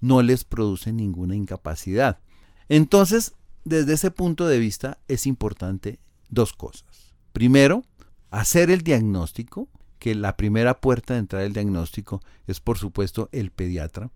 no 0.00 0.22
les 0.22 0.44
produce 0.44 0.92
ninguna 0.92 1.34
incapacidad. 1.34 2.20
Entonces, 2.68 3.34
desde 3.64 3.94
ese 3.94 4.12
punto 4.12 4.46
de 4.46 4.60
vista 4.60 4.98
es 5.08 5.26
importante 5.26 5.98
dos 6.28 6.52
cosas. 6.52 7.12
Primero, 7.32 7.82
hacer 8.30 8.70
el 8.70 8.82
diagnóstico, 8.82 9.68
que 9.98 10.14
la 10.14 10.36
primera 10.36 10.80
puerta 10.80 11.14
de 11.14 11.18
entrada 11.20 11.42
del 11.42 11.52
diagnóstico 11.52 12.22
es 12.46 12.60
por 12.60 12.78
supuesto 12.78 13.28
el 13.32 13.50
pediatra, 13.50 14.12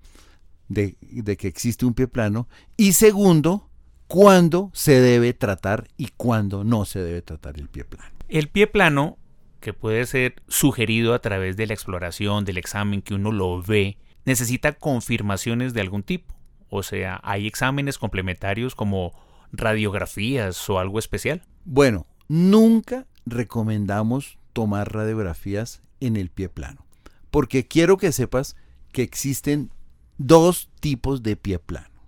de, 0.69 0.97
de 1.01 1.37
que 1.37 1.49
existe 1.49 1.85
un 1.85 1.95
pie 1.95 2.07
plano. 2.07 2.47
Y 2.77 2.93
segundo, 2.93 3.69
cuándo 4.07 4.71
se 4.73 5.01
debe 5.01 5.35
tratar 5.35 5.89
y 5.97 6.11
cuándo 6.17 6.63
no 6.63 6.85
se 6.85 7.01
debe 7.01 7.23
tratar 7.23 7.59
el 7.59 7.69
pie 7.69 7.83
plano. 7.83 8.15
El 8.29 8.51
pie 8.51 8.69
plano 8.69 9.19
que 9.67 9.73
puede 9.73 10.07
ser 10.07 10.37
sugerido 10.47 11.13
a 11.13 11.19
través 11.19 11.57
de 11.57 11.67
la 11.67 11.75
exploración, 11.75 12.45
del 12.45 12.57
examen 12.57 13.03
que 13.03 13.15
uno 13.15 13.33
lo 13.33 13.61
ve, 13.61 13.99
necesita 14.25 14.75
confirmaciones 14.75 15.75
de 15.75 15.81
algún 15.81 16.05
tipo. 16.05 16.37
O 16.69 16.85
sea, 16.85 17.19
¿hay 17.25 17.49
exámenes 17.49 17.99
complementarios 17.99 18.77
como 18.77 19.13
radiografías 19.51 20.71
o 20.71 20.79
algo 20.79 21.01
especial? 21.01 21.43
Bueno, 21.65 22.07
nunca 22.29 23.09
recomendamos 23.25 24.39
tomar 24.53 24.95
radiografías 24.95 25.83
en 25.99 26.15
el 26.15 26.31
pie 26.31 26.49
plano, 26.49 26.87
porque 27.33 27.67
quiero 27.67 27.97
que 27.97 28.13
sepas 28.13 28.55
que 28.93 29.03
existen 29.03 29.73
dos 30.17 30.71
tipos 30.79 31.25
de 31.25 31.35
pie 31.35 31.59
plano. 31.59 32.03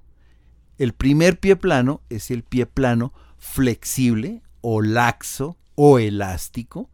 El 0.78 0.92
primer 0.92 1.40
pie 1.40 1.56
plano 1.56 2.02
es 2.08 2.30
el 2.30 2.44
pie 2.44 2.66
plano 2.66 3.12
flexible 3.36 4.42
o 4.60 4.80
laxo 4.80 5.56
o 5.74 5.98
elástico, 5.98 6.88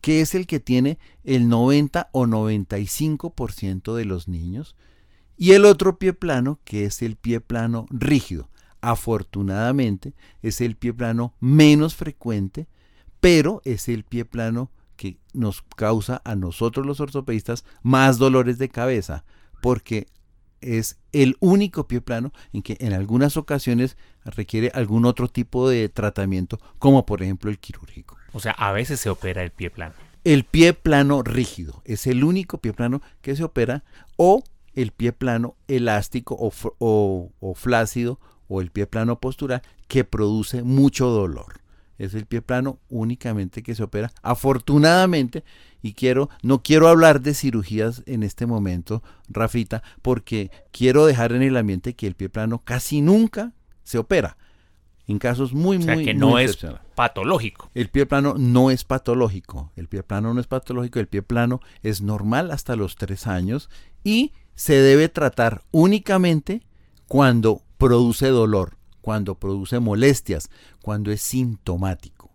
que 0.00 0.20
es 0.20 0.34
el 0.34 0.46
que 0.46 0.60
tiene 0.60 0.98
el 1.24 1.48
90 1.48 2.10
o 2.12 2.26
95% 2.26 3.94
de 3.94 4.04
los 4.04 4.28
niños, 4.28 4.76
y 5.36 5.52
el 5.52 5.64
otro 5.64 5.98
pie 5.98 6.12
plano, 6.12 6.60
que 6.64 6.84
es 6.84 7.02
el 7.02 7.16
pie 7.16 7.40
plano 7.40 7.86
rígido. 7.90 8.48
Afortunadamente, 8.80 10.14
es 10.42 10.60
el 10.60 10.76
pie 10.76 10.94
plano 10.94 11.34
menos 11.40 11.94
frecuente, 11.94 12.68
pero 13.20 13.60
es 13.64 13.88
el 13.88 14.04
pie 14.04 14.24
plano 14.24 14.70
que 14.96 15.18
nos 15.34 15.62
causa 15.62 16.22
a 16.24 16.36
nosotros 16.36 16.86
los 16.86 17.00
ortopedistas 17.00 17.64
más 17.82 18.18
dolores 18.18 18.58
de 18.58 18.68
cabeza, 18.68 19.24
porque 19.60 20.06
es 20.60 20.98
el 21.12 21.36
único 21.40 21.86
pie 21.86 22.00
plano 22.00 22.32
en 22.52 22.62
que 22.62 22.76
en 22.80 22.92
algunas 22.92 23.36
ocasiones 23.36 23.96
requiere 24.24 24.70
algún 24.74 25.04
otro 25.04 25.28
tipo 25.28 25.68
de 25.68 25.88
tratamiento, 25.88 26.58
como 26.78 27.04
por 27.04 27.22
ejemplo 27.22 27.50
el 27.50 27.58
quirúrgico. 27.58 28.16
O 28.36 28.38
sea, 28.38 28.52
a 28.52 28.70
veces 28.70 29.00
se 29.00 29.08
opera 29.08 29.42
el 29.42 29.50
pie 29.50 29.70
plano. 29.70 29.94
El 30.22 30.44
pie 30.44 30.74
plano 30.74 31.22
rígido 31.22 31.80
es 31.86 32.06
el 32.06 32.22
único 32.22 32.58
pie 32.58 32.74
plano 32.74 33.00
que 33.22 33.34
se 33.34 33.42
opera 33.42 33.82
o 34.16 34.44
el 34.74 34.90
pie 34.90 35.12
plano 35.14 35.56
elástico 35.68 36.36
o, 36.38 37.32
o 37.40 37.54
flácido 37.54 38.20
o 38.46 38.60
el 38.60 38.70
pie 38.70 38.86
plano 38.86 39.20
postural 39.20 39.62
que 39.88 40.04
produce 40.04 40.62
mucho 40.62 41.06
dolor. 41.06 41.62
Es 41.96 42.12
el 42.12 42.26
pie 42.26 42.42
plano 42.42 42.78
únicamente 42.90 43.62
que 43.62 43.74
se 43.74 43.84
opera. 43.84 44.12
Afortunadamente, 44.20 45.42
y 45.80 45.94
quiero, 45.94 46.28
no 46.42 46.62
quiero 46.62 46.88
hablar 46.88 47.22
de 47.22 47.32
cirugías 47.32 48.02
en 48.04 48.22
este 48.22 48.44
momento, 48.44 49.02
Rafita, 49.30 49.82
porque 50.02 50.50
quiero 50.72 51.06
dejar 51.06 51.32
en 51.32 51.40
el 51.40 51.56
ambiente 51.56 51.94
que 51.94 52.06
el 52.06 52.16
pie 52.16 52.28
plano 52.28 52.58
casi 52.58 53.00
nunca 53.00 53.54
se 53.82 53.96
opera. 53.96 54.36
En 55.08 55.18
casos 55.18 55.52
muy, 55.52 55.76
o 55.76 55.82
sea, 55.82 55.94
muy, 55.94 56.04
que 56.04 56.14
no 56.14 56.30
muy 56.30 56.44
es 56.44 56.58
patológico. 56.94 57.70
El 57.74 57.88
pie 57.88 58.06
plano 58.06 58.34
no 58.36 58.70
es 58.70 58.84
patológico. 58.84 59.72
El 59.76 59.86
pie 59.86 60.02
plano 60.02 60.34
no 60.34 60.40
es 60.40 60.48
patológico. 60.48 60.98
El 60.98 61.06
pie 61.06 61.22
plano 61.22 61.60
es 61.82 62.02
normal 62.02 62.50
hasta 62.50 62.74
los 62.74 62.96
tres 62.96 63.26
años 63.26 63.70
y 64.02 64.32
se 64.54 64.74
debe 64.74 65.08
tratar 65.08 65.62
únicamente 65.70 66.62
cuando 67.06 67.62
produce 67.78 68.28
dolor, 68.28 68.76
cuando 69.00 69.36
produce 69.36 69.78
molestias, 69.78 70.50
cuando 70.82 71.12
es 71.12 71.20
sintomático. 71.20 72.32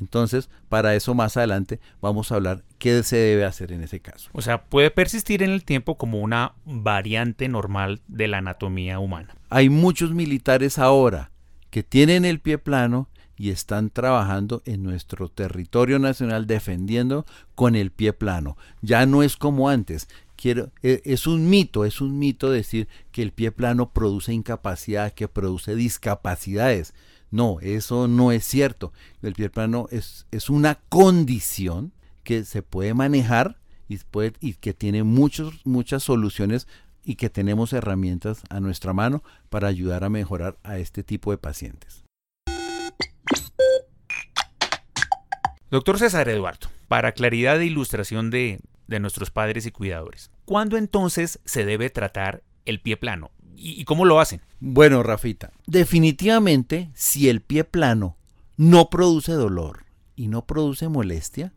Entonces, 0.00 0.50
para 0.68 0.94
eso 0.94 1.14
más 1.14 1.36
adelante 1.36 1.80
vamos 2.00 2.30
a 2.30 2.36
hablar 2.36 2.64
qué 2.78 3.02
se 3.02 3.16
debe 3.16 3.44
hacer 3.44 3.72
en 3.72 3.82
ese 3.82 4.00
caso. 4.00 4.30
O 4.32 4.42
sea, 4.42 4.64
puede 4.64 4.90
persistir 4.90 5.42
en 5.42 5.50
el 5.50 5.64
tiempo 5.64 5.96
como 5.96 6.20
una 6.20 6.54
variante 6.64 7.48
normal 7.48 8.00
de 8.08 8.28
la 8.28 8.38
anatomía 8.38 8.98
humana. 8.98 9.36
Hay 9.48 9.68
muchos 9.68 10.12
militares 10.12 10.78
ahora 10.78 11.31
que 11.72 11.82
tienen 11.82 12.26
el 12.26 12.38
pie 12.38 12.58
plano 12.58 13.08
y 13.34 13.48
están 13.48 13.88
trabajando 13.88 14.62
en 14.66 14.82
nuestro 14.82 15.30
territorio 15.30 15.98
nacional 15.98 16.46
defendiendo 16.46 17.24
con 17.54 17.76
el 17.76 17.90
pie 17.90 18.12
plano. 18.12 18.58
Ya 18.82 19.06
no 19.06 19.22
es 19.22 19.38
como 19.38 19.70
antes. 19.70 20.06
Quiero, 20.36 20.70
e, 20.82 21.00
es 21.06 21.26
un 21.26 21.48
mito, 21.48 21.86
es 21.86 22.02
un 22.02 22.18
mito 22.18 22.50
decir 22.50 22.88
que 23.10 23.22
el 23.22 23.32
pie 23.32 23.52
plano 23.52 23.90
produce 23.90 24.34
incapacidad, 24.34 25.14
que 25.14 25.28
produce 25.28 25.74
discapacidades. 25.74 26.92
No, 27.30 27.58
eso 27.62 28.06
no 28.06 28.32
es 28.32 28.44
cierto. 28.44 28.92
El 29.22 29.32
pie 29.32 29.48
plano 29.48 29.88
es, 29.90 30.26
es 30.30 30.50
una 30.50 30.74
condición 30.90 31.92
que 32.22 32.44
se 32.44 32.62
puede 32.62 32.92
manejar 32.92 33.56
y, 33.88 33.96
puede, 33.96 34.34
y 34.40 34.52
que 34.54 34.74
tiene 34.74 35.04
muchos, 35.04 35.64
muchas 35.64 36.02
soluciones 36.02 36.68
y 37.04 37.16
que 37.16 37.30
tenemos 37.30 37.72
herramientas 37.72 38.42
a 38.48 38.60
nuestra 38.60 38.92
mano 38.92 39.22
para 39.50 39.68
ayudar 39.68 40.04
a 40.04 40.08
mejorar 40.08 40.56
a 40.62 40.78
este 40.78 41.02
tipo 41.02 41.30
de 41.30 41.38
pacientes. 41.38 42.04
Doctor 45.70 45.98
César 45.98 46.28
Eduardo, 46.28 46.68
para 46.88 47.12
claridad 47.12 47.60
e 47.60 47.66
ilustración 47.66 48.30
de, 48.30 48.60
de 48.88 49.00
nuestros 49.00 49.30
padres 49.30 49.64
y 49.64 49.70
cuidadores, 49.70 50.30
¿cuándo 50.44 50.76
entonces 50.76 51.40
se 51.44 51.64
debe 51.64 51.88
tratar 51.88 52.42
el 52.66 52.80
pie 52.80 52.98
plano? 52.98 53.30
¿Y, 53.56 53.84
cómo 53.84 54.04
lo 54.04 54.20
hacen? 54.20 54.40
Bueno, 54.60 55.02
Rafita, 55.02 55.52
definitivamente 55.66 56.90
si 56.94 57.28
el 57.28 57.40
pie 57.40 57.64
plano 57.64 58.16
no 58.56 58.90
produce 58.90 59.32
dolor 59.32 59.84
y 60.16 60.28
no 60.28 60.46
produce 60.46 60.88
molestia, 60.88 61.52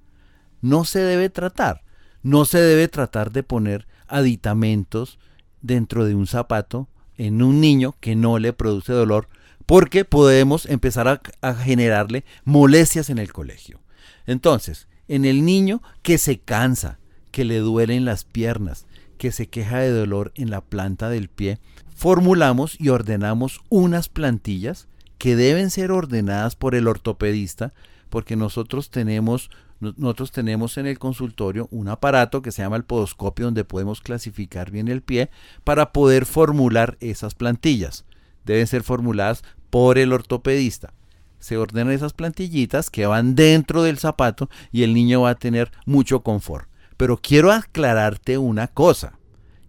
no 0.61 0.85
se 0.85 0.99
debe 0.99 1.29
tratar. 1.29 1.83
No 2.21 2.45
se 2.45 2.59
debe 2.59 2.87
tratar 2.87 3.31
de 3.31 3.43
poner 3.43 3.87
aditamentos 4.07 5.19
dentro 5.65 6.05
de 6.05 6.15
un 6.15 6.27
zapato 6.27 6.87
en 7.17 7.41
un 7.41 7.61
niño 7.61 7.95
que 7.99 8.15
no 8.15 8.39
le 8.39 8.53
produce 8.53 8.93
dolor 8.93 9.27
porque 9.65 10.05
podemos 10.05 10.65
empezar 10.67 11.21
a, 11.41 11.53
generarle 11.55 12.23
molestias 12.43 13.09
en 13.09 13.17
el 13.17 13.33
colegio. 13.33 13.79
Entonces, 14.27 14.87
en 15.07 15.25
el 15.25 15.43
niño 15.43 15.81
que 16.01 16.17
se 16.17 16.39
cansa, 16.39 16.99
que 17.31 17.45
le 17.45 17.59
duelen 17.59 18.05
las 18.05 18.25
piernas, 18.25 18.85
que 19.17 19.31
se 19.31 19.47
queja 19.47 19.79
de 19.79 19.91
dolor 19.91 20.31
en 20.35 20.49
la 20.49 20.61
planta 20.61 21.09
del 21.09 21.29
pie, 21.29 21.59
formulamos 21.95 22.79
y 22.79 22.89
ordenamos 22.89 23.61
unas 23.69 24.09
plantillas 24.09 24.87
que 25.17 25.35
deben 25.35 25.71
ser 25.71 25.91
ordenadas 25.91 26.55
por 26.55 26.75
el 26.75 26.87
ortopedista 26.87 27.73
porque 28.09 28.35
nosotros 28.35 28.91
tenemos 28.91 29.49
nosotros 29.79 30.31
tenemos 30.31 30.77
en 30.77 30.87
el 30.87 30.97
consultorio 30.97 31.67
un 31.69 31.89
aparato 31.89 32.41
que 32.41 32.51
se 32.51 32.61
llama 32.61 32.77
el 32.77 32.85
podoscopio 32.85 33.45
donde 33.45 33.65
podemos 33.65 34.01
clasificar 34.01 34.71
bien 34.71 34.87
el 34.87 35.01
pie 35.01 35.29
para 35.63 35.91
poder 35.91 36.25
formular 36.25 36.97
esas 37.01 37.35
plantillas. 37.35 38.05
Deben 38.45 38.67
ser 38.67 38.83
formuladas 38.83 39.43
por 39.69 39.97
el 39.97 40.13
ortopedista. 40.13 40.93
Se 41.39 41.57
ordenan 41.57 41.93
esas 41.93 42.13
plantillitas 42.13 42.89
que 42.89 43.05
van 43.05 43.35
dentro 43.35 43.83
del 43.83 43.99
zapato 43.99 44.49
y 44.71 44.83
el 44.83 44.93
niño 44.93 45.21
va 45.21 45.31
a 45.31 45.35
tener 45.35 45.71
mucho 45.85 46.21
confort. 46.21 46.69
Pero 46.97 47.17
quiero 47.17 47.51
aclararte 47.51 48.37
una 48.37 48.67
cosa 48.67 49.19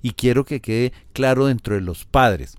y 0.01 0.13
quiero 0.13 0.45
que 0.45 0.61
quede 0.61 0.93
claro 1.13 1.47
dentro 1.47 1.75
de 1.75 1.81
los 1.81 2.05
padres. 2.05 2.57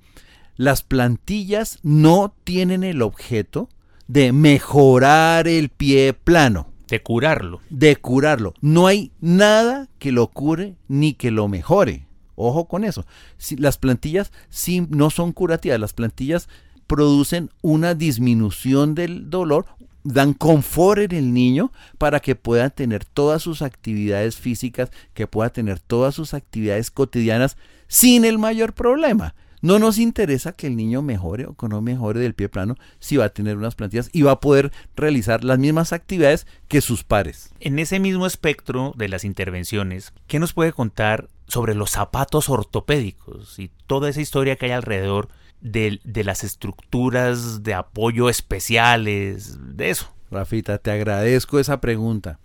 Las 0.58 0.84
plantillas 0.84 1.80
no 1.84 2.36
tienen 2.44 2.84
el 2.84 3.02
objeto 3.02 3.70
de 4.08 4.34
mejorar 4.34 5.48
el 5.48 5.70
pie 5.70 6.14
plano. 6.14 6.74
De 6.88 7.02
curarlo. 7.02 7.62
De 7.70 7.96
curarlo. 7.96 8.54
No 8.62 8.88
hay 8.88 9.12
nada 9.20 9.90
que 10.00 10.12
lo 10.12 10.28
cure 10.28 10.76
ni 10.88 11.14
que 11.14 11.32
lo 11.32 11.48
mejore. 11.48 12.08
Ojo 12.36 12.68
con 12.68 12.84
eso. 12.84 13.06
Si, 13.38 13.56
las 13.58 13.78
plantillas 13.78 14.32
sí, 14.50 14.86
no 14.90 15.10
son 15.10 15.34
curativas. 15.34 15.80
Las 15.80 15.94
plantillas 15.94 16.48
producen 16.86 17.50
una 17.62 17.94
disminución 17.94 18.96
del 18.96 19.30
dolor, 19.30 19.66
dan 20.04 20.34
confort 20.34 21.00
en 21.00 21.12
el 21.12 21.34
niño 21.34 21.72
para 21.98 22.22
que 22.22 22.36
pueda 22.36 22.70
tener 22.70 23.04
todas 23.04 23.42
sus 23.42 23.62
actividades 23.62 24.38
físicas, 24.38 24.90
que 25.14 25.28
pueda 25.28 25.50
tener 25.50 25.80
todas 25.80 26.16
sus 26.16 26.34
actividades 26.34 26.92
cotidianas 26.92 27.58
sin 27.88 28.24
el 28.24 28.38
mayor 28.38 28.74
problema. 28.74 29.36
No 29.62 29.80
nos 29.80 29.98
interesa 29.98 30.52
que 30.52 30.68
el 30.68 30.76
niño 30.76 31.02
mejore 31.02 31.46
o 31.46 31.56
que 31.56 31.68
no 31.68 31.82
mejore 31.82 32.20
del 32.20 32.36
pie 32.36 32.50
plano 32.50 32.76
si 33.00 33.18
va 33.18 33.26
a 33.26 33.30
tener 33.30 33.58
unas 33.58 33.76
plantillas 33.76 34.10
y 34.14 34.22
va 34.22 34.34
a 34.34 34.40
poder 34.40 34.72
realizar 34.96 35.44
las 35.44 35.58
mismas 35.58 35.94
actividades 35.94 36.46
que 36.68 36.82
sus 36.82 37.04
pares. 37.04 37.52
En 37.60 37.80
ese 37.80 38.00
mismo 38.00 38.28
espectro 38.28 38.94
de 38.96 39.10
las 39.10 39.24
intervenciones, 39.24 40.14
¿qué 40.28 40.40
nos 40.40 40.54
puede 40.54 40.74
contar 40.74 41.30
sobre 41.48 41.76
los 41.76 41.92
zapatos 41.92 42.50
ortopédicos 42.50 43.58
y 43.58 43.72
toda 43.88 44.10
esa 44.10 44.22
historia 44.22 44.58
que 44.58 44.66
hay 44.66 44.72
alrededor 44.72 45.30
de, 45.62 46.00
de 46.04 46.24
las 46.24 46.44
estructuras 46.44 47.64
de 47.64 47.74
apoyo 47.74 48.30
especiales, 48.30 49.58
de 49.76 49.90
eso. 49.90 50.14
Rafita, 50.30 50.78
te 50.78 50.92
agradezco 50.92 51.60
esa 51.60 51.80
pregunta, 51.80 52.40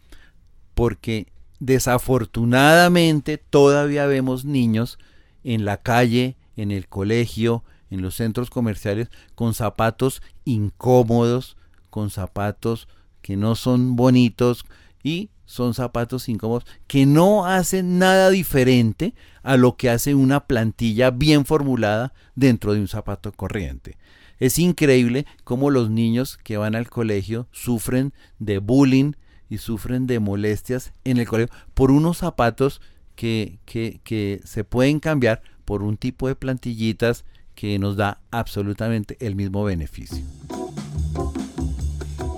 porque 0.74 1.26
desafortunadamente 1.58 3.38
todavía 3.38 4.06
vemos 4.06 4.44
niños 4.44 4.98
en 5.44 5.64
la 5.64 5.78
calle, 5.78 6.36
en 6.56 6.70
el 6.70 6.88
colegio, 6.88 7.64
en 7.90 8.02
los 8.02 8.16
centros 8.16 8.50
comerciales, 8.50 9.08
con 9.34 9.54
zapatos 9.54 10.22
incómodos, 10.44 11.56
con 11.90 12.10
zapatos 12.10 12.88
que 13.20 13.36
no 13.36 13.54
son 13.54 13.96
bonitos 13.96 14.64
y 15.02 15.30
son 15.44 15.74
zapatos 15.74 16.28
incómodos 16.28 16.64
que 16.86 17.04
no 17.04 17.44
hacen 17.46 17.98
nada 17.98 18.30
diferente 18.30 19.14
a 19.42 19.56
lo 19.56 19.76
que 19.76 19.90
hace 19.90 20.14
una 20.14 20.46
plantilla 20.46 21.10
bien 21.10 21.44
formulada 21.44 22.14
dentro 22.34 22.72
de 22.72 22.80
un 22.80 22.88
zapato 22.88 23.32
corriente. 23.32 23.98
Es 24.38 24.58
increíble 24.58 25.26
cómo 25.44 25.70
los 25.70 25.90
niños 25.90 26.38
que 26.42 26.56
van 26.56 26.74
al 26.74 26.88
colegio 26.88 27.46
sufren 27.52 28.12
de 28.38 28.58
bullying 28.58 29.12
y 29.48 29.58
sufren 29.58 30.06
de 30.06 30.18
molestias 30.18 30.92
en 31.04 31.18
el 31.18 31.28
colegio 31.28 31.54
por 31.74 31.90
unos 31.90 32.18
zapatos 32.18 32.80
que, 33.14 33.58
que, 33.66 34.00
que 34.02 34.40
se 34.44 34.64
pueden 34.64 34.98
cambiar 34.98 35.42
por 35.64 35.82
un 35.82 35.96
tipo 35.96 36.28
de 36.28 36.34
plantillitas 36.34 37.24
que 37.54 37.78
nos 37.78 37.96
da 37.96 38.20
absolutamente 38.30 39.16
el 39.20 39.34
mismo 39.34 39.64
beneficio. 39.64 40.24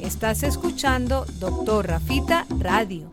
Estás 0.01 0.43
escuchando 0.43 1.25
Doctor 1.39 1.89
Rafita 1.89 2.47
Radio. 2.59 3.11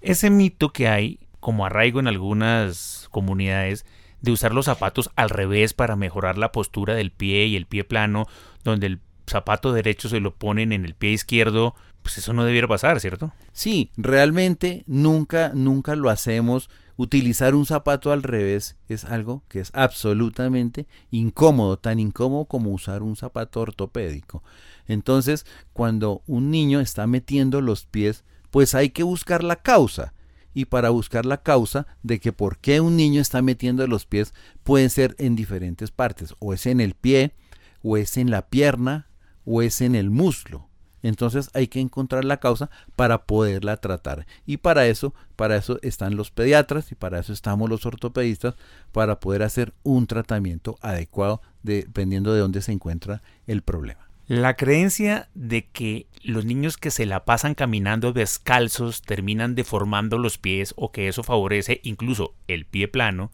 Ese 0.00 0.30
mito 0.30 0.72
que 0.72 0.88
hay 0.88 1.18
como 1.40 1.66
arraigo 1.66 2.00
en 2.00 2.08
algunas 2.08 3.08
comunidades 3.10 3.84
de 4.20 4.30
usar 4.30 4.54
los 4.54 4.66
zapatos 4.66 5.10
al 5.16 5.30
revés 5.30 5.74
para 5.74 5.96
mejorar 5.96 6.38
la 6.38 6.52
postura 6.52 6.94
del 6.94 7.10
pie 7.10 7.46
y 7.46 7.56
el 7.56 7.66
pie 7.66 7.84
plano, 7.84 8.26
donde 8.62 8.86
el 8.86 9.00
zapato 9.32 9.72
derecho 9.72 10.08
se 10.08 10.20
lo 10.20 10.34
ponen 10.34 10.72
en 10.72 10.84
el 10.84 10.94
pie 10.94 11.10
izquierdo, 11.10 11.74
pues 12.02 12.18
eso 12.18 12.32
no 12.32 12.44
debiera 12.44 12.68
pasar, 12.68 13.00
¿cierto? 13.00 13.32
Sí, 13.52 13.90
realmente 13.96 14.84
nunca, 14.86 15.52
nunca 15.54 15.96
lo 15.96 16.10
hacemos. 16.10 16.68
Utilizar 16.96 17.54
un 17.54 17.64
zapato 17.64 18.12
al 18.12 18.22
revés 18.22 18.76
es 18.88 19.04
algo 19.04 19.42
que 19.48 19.60
es 19.60 19.70
absolutamente 19.72 20.86
incómodo, 21.10 21.78
tan 21.78 21.98
incómodo 21.98 22.44
como 22.44 22.70
usar 22.70 23.02
un 23.02 23.16
zapato 23.16 23.60
ortopédico. 23.60 24.42
Entonces, 24.86 25.46
cuando 25.72 26.22
un 26.26 26.50
niño 26.50 26.80
está 26.80 27.06
metiendo 27.06 27.60
los 27.60 27.86
pies, 27.86 28.24
pues 28.50 28.74
hay 28.74 28.90
que 28.90 29.02
buscar 29.02 29.42
la 29.42 29.56
causa. 29.56 30.12
Y 30.54 30.66
para 30.66 30.90
buscar 30.90 31.24
la 31.24 31.42
causa 31.42 31.86
de 32.02 32.20
que 32.20 32.32
por 32.32 32.58
qué 32.58 32.82
un 32.82 32.94
niño 32.94 33.22
está 33.22 33.40
metiendo 33.40 33.86
los 33.86 34.04
pies 34.04 34.34
pueden 34.62 34.90
ser 34.90 35.16
en 35.18 35.34
diferentes 35.34 35.90
partes. 35.90 36.34
O 36.40 36.52
es 36.52 36.66
en 36.66 36.80
el 36.80 36.92
pie, 36.92 37.34
o 37.82 37.96
es 37.96 38.18
en 38.18 38.30
la 38.30 38.48
pierna, 38.48 39.08
o 39.44 39.62
es 39.62 39.80
en 39.80 39.94
el 39.94 40.10
muslo. 40.10 40.68
Entonces 41.02 41.50
hay 41.52 41.66
que 41.66 41.80
encontrar 41.80 42.24
la 42.24 42.38
causa 42.38 42.70
para 42.94 43.24
poderla 43.24 43.76
tratar. 43.76 44.26
Y 44.46 44.58
para 44.58 44.86
eso, 44.86 45.14
para 45.36 45.56
eso 45.56 45.78
están 45.82 46.16
los 46.16 46.30
pediatras 46.30 46.92
y 46.92 46.94
para 46.94 47.18
eso 47.18 47.32
estamos 47.32 47.68
los 47.68 47.84
ortopedistas 47.86 48.54
para 48.92 49.18
poder 49.18 49.42
hacer 49.42 49.72
un 49.82 50.06
tratamiento 50.06 50.78
adecuado 50.80 51.42
dependiendo 51.62 52.32
de 52.32 52.40
dónde 52.40 52.62
se 52.62 52.72
encuentra 52.72 53.22
el 53.46 53.62
problema. 53.62 54.06
La 54.28 54.54
creencia 54.54 55.28
de 55.34 55.66
que 55.66 56.06
los 56.22 56.44
niños 56.44 56.76
que 56.76 56.92
se 56.92 57.06
la 57.06 57.24
pasan 57.24 57.54
caminando 57.54 58.12
descalzos 58.12 59.02
terminan 59.02 59.56
deformando 59.56 60.16
los 60.16 60.38
pies 60.38 60.72
o 60.76 60.92
que 60.92 61.08
eso 61.08 61.24
favorece 61.24 61.80
incluso 61.82 62.32
el 62.46 62.64
pie 62.64 62.86
plano, 62.86 63.32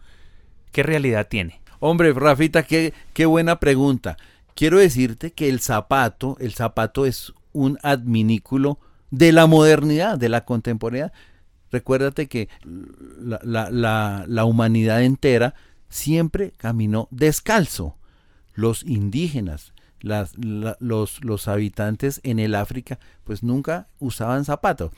¿qué 0.73 0.83
realidad 0.83 1.29
tiene? 1.29 1.61
Hombre, 1.79 2.13
Rafita, 2.15 2.65
qué, 2.65 2.95
qué 3.13 3.27
buena 3.27 3.61
pregunta. 3.61 4.17
Quiero 4.59 4.79
decirte 4.79 5.31
que 5.31 5.49
el 5.49 5.61
zapato, 5.61 6.37
el 6.41 6.53
zapato 6.53 7.07
es 7.07 7.33
un 7.53 7.79
adminículo 7.85 8.81
de 9.13 9.31
la 9.31 9.47
modernidad, 9.47 10.19
de 10.19 10.29
la 10.29 10.45
contemporaneidad. 10.45 11.13
Recuérdate 11.71 12.27
que 12.27 12.49
la, 12.65 13.71
la, 13.71 14.25
la 14.27 14.45
humanidad 14.45 15.05
entera 15.05 15.55
siempre 15.89 16.55
caminó 16.57 17.07
descalzo. 17.13 17.95
Los 18.53 18.83
indígenas, 18.83 19.75
las, 20.01 20.33
los, 20.37 21.23
los 21.23 21.47
habitantes 21.47 22.21
en 22.25 22.41
el 22.41 22.57
África 22.57 22.99
pues 23.23 23.45
nunca 23.45 23.87
usaban 24.01 24.45
zapatos. 24.45 24.91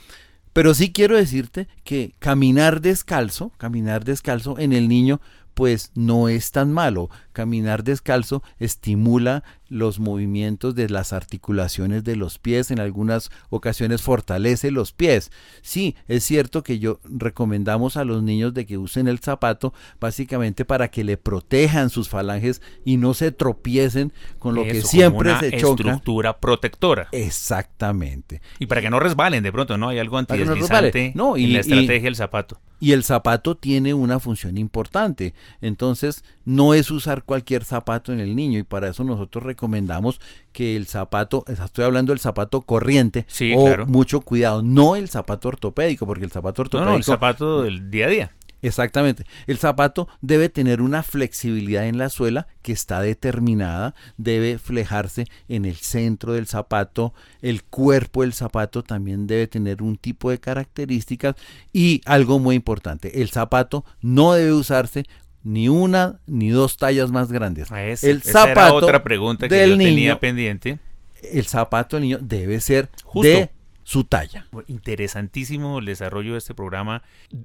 Pero 0.54 0.72
sí 0.72 0.90
quiero 0.90 1.18
decirte 1.18 1.68
que 1.84 2.14
caminar 2.18 2.80
descalzo, 2.80 3.50
caminar 3.58 4.04
descalzo 4.04 4.58
en 4.58 4.72
el 4.72 4.88
niño 4.88 5.20
pues 5.52 5.92
no 5.94 6.30
es 6.30 6.50
tan 6.50 6.72
malo. 6.72 7.10
Caminar 7.40 7.84
descalzo 7.84 8.42
estimula 8.58 9.44
los 9.70 9.98
movimientos 9.98 10.74
de 10.74 10.90
las 10.90 11.14
articulaciones 11.14 12.04
de 12.04 12.14
los 12.14 12.38
pies, 12.38 12.70
en 12.70 12.80
algunas 12.80 13.30
ocasiones 13.48 14.02
fortalece 14.02 14.70
los 14.70 14.92
pies. 14.92 15.32
Sí, 15.62 15.96
es 16.06 16.22
cierto 16.24 16.62
que 16.62 16.78
yo 16.78 17.00
recomendamos 17.04 17.96
a 17.96 18.04
los 18.04 18.22
niños 18.22 18.52
de 18.52 18.66
que 18.66 18.76
usen 18.76 19.08
el 19.08 19.20
zapato 19.20 19.72
básicamente 19.98 20.66
para 20.66 20.88
que 20.88 21.02
le 21.02 21.16
protejan 21.16 21.88
sus 21.88 22.10
falanges 22.10 22.60
y 22.84 22.98
no 22.98 23.14
se 23.14 23.32
tropiecen 23.32 24.12
con 24.38 24.54
lo 24.54 24.64
que 24.64 24.82
siempre 24.82 25.38
se 25.38 25.56
choca. 25.56 25.82
estructura 25.84 26.40
protectora. 26.40 27.08
Exactamente. 27.12 28.42
Y 28.58 28.66
para 28.66 28.82
que 28.82 28.90
no 28.90 29.00
resbalen 29.00 29.42
de 29.42 29.50
pronto, 29.50 29.78
¿no? 29.78 29.88
Hay 29.88 29.98
algo 29.98 30.18
antideslizante 30.18 31.12
no, 31.14 31.38
y, 31.38 31.44
en 31.44 31.52
la 31.54 31.60
estrategia 31.60 32.02
del 32.02 32.16
zapato. 32.16 32.60
Y 32.80 32.92
el 32.92 33.04
zapato 33.04 33.56
tiene 33.56 33.92
una 33.92 34.18
función 34.20 34.56
importante. 34.56 35.34
Entonces, 35.60 36.24
no 36.46 36.72
es 36.72 36.90
usar 36.90 37.24
cualquier 37.30 37.64
zapato 37.64 38.12
en 38.12 38.18
el 38.18 38.34
niño 38.34 38.58
y 38.58 38.64
para 38.64 38.88
eso 38.88 39.04
nosotros 39.04 39.44
recomendamos 39.44 40.20
que 40.50 40.74
el 40.74 40.88
zapato, 40.88 41.44
estoy 41.46 41.84
hablando 41.84 42.10
del 42.10 42.18
zapato 42.18 42.62
corriente, 42.62 43.24
sí, 43.28 43.52
o 43.56 43.86
mucho 43.86 44.22
cuidado, 44.22 44.62
no 44.62 44.96
el 44.96 45.08
zapato 45.08 45.46
ortopédico, 45.46 46.06
porque 46.06 46.24
el 46.24 46.32
zapato 46.32 46.62
ortopédico... 46.62 46.90
No, 46.90 46.96
el 46.96 47.04
zapato 47.04 47.62
del 47.62 47.88
día 47.88 48.06
a 48.06 48.08
día. 48.08 48.32
Exactamente. 48.62 49.24
El 49.46 49.58
zapato 49.58 50.08
debe 50.22 50.48
tener 50.48 50.82
una 50.82 51.04
flexibilidad 51.04 51.86
en 51.86 51.98
la 51.98 52.08
suela 52.08 52.48
que 52.62 52.72
está 52.72 53.00
determinada, 53.00 53.94
debe 54.16 54.58
flejarse 54.58 55.26
en 55.46 55.66
el 55.66 55.76
centro 55.76 56.32
del 56.32 56.48
zapato, 56.48 57.14
el 57.42 57.62
cuerpo 57.62 58.22
del 58.22 58.32
zapato 58.32 58.82
también 58.82 59.28
debe 59.28 59.46
tener 59.46 59.82
un 59.82 59.96
tipo 59.96 60.30
de 60.30 60.40
características 60.40 61.36
y 61.72 62.00
algo 62.06 62.40
muy 62.40 62.56
importante, 62.56 63.22
el 63.22 63.30
zapato 63.30 63.84
no 64.00 64.32
debe 64.32 64.52
usarse 64.52 65.06
ni 65.42 65.68
una 65.68 66.20
ni 66.26 66.50
dos 66.50 66.76
tallas 66.76 67.10
más 67.10 67.32
grandes. 67.32 67.70
Ah, 67.72 67.82
el 67.82 68.22
zapato 68.22 68.50
era 68.50 68.72
otra 68.72 69.02
pregunta 69.02 69.48
que 69.48 69.68
yo 69.68 69.76
tenía 69.76 70.20
pendiente. 70.20 70.78
El 71.22 71.46
zapato 71.46 71.96
del 71.96 72.04
niño 72.04 72.18
debe 72.20 72.60
ser 72.60 72.88
Justo. 73.04 73.28
de 73.28 73.50
su 73.90 74.04
talla. 74.04 74.46
Interesantísimo 74.68 75.80
el 75.80 75.86
desarrollo 75.86 76.32
de 76.32 76.38
este 76.38 76.54
programa. 76.54 77.02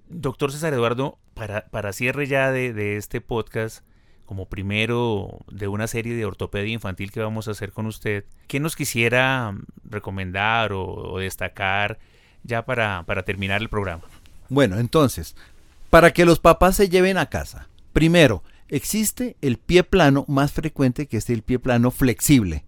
Doctor 0.10 0.52
César 0.52 0.74
Eduardo, 0.74 1.18
para, 1.34 1.66
para 1.66 1.92
cierre 1.92 2.28
ya 2.28 2.52
de, 2.52 2.98
este 2.98 3.20
podcast, 3.20 3.84
como 4.26 4.46
primero 4.46 5.40
de 5.52 5.68
una 5.68 5.88
serie 5.88 6.14
de 6.14 6.26
ortopedia 6.26 6.72
infantil 6.72 7.12
que 7.12 7.20
vamos 7.20 7.48
a 7.48 7.52
hacer 7.52 7.72
con 7.72 7.88
usted, 7.88 8.26
¿qué 8.48 8.60
nos 8.60 8.76
quisiera 8.76 9.58
recomendar 9.90 10.72
o, 10.72 11.18
destacar 11.20 11.98
ya 12.44 12.64
para, 12.64 13.04
para 13.08 13.24
terminar 13.24 13.62
el 13.62 13.70
programa? 13.70 14.04
Bueno, 14.48 14.78
entonces, 14.78 15.36
para 15.90 16.12
que 16.12 16.26
los 16.26 16.40
papás 16.40 16.76
se 16.76 16.90
lleven 16.90 17.18
a 17.18 17.26
casa, 17.26 17.68
primero, 17.96 18.44
existe 18.68 19.38
el 19.40 19.58
pie 19.58 19.86
plano 19.86 20.26
más 20.28 20.52
frecuente 20.52 21.08
que 21.08 21.16
es 21.16 21.30
el 21.30 21.44
pie 21.44 21.60
plano 21.60 21.92
flexible 21.92 22.66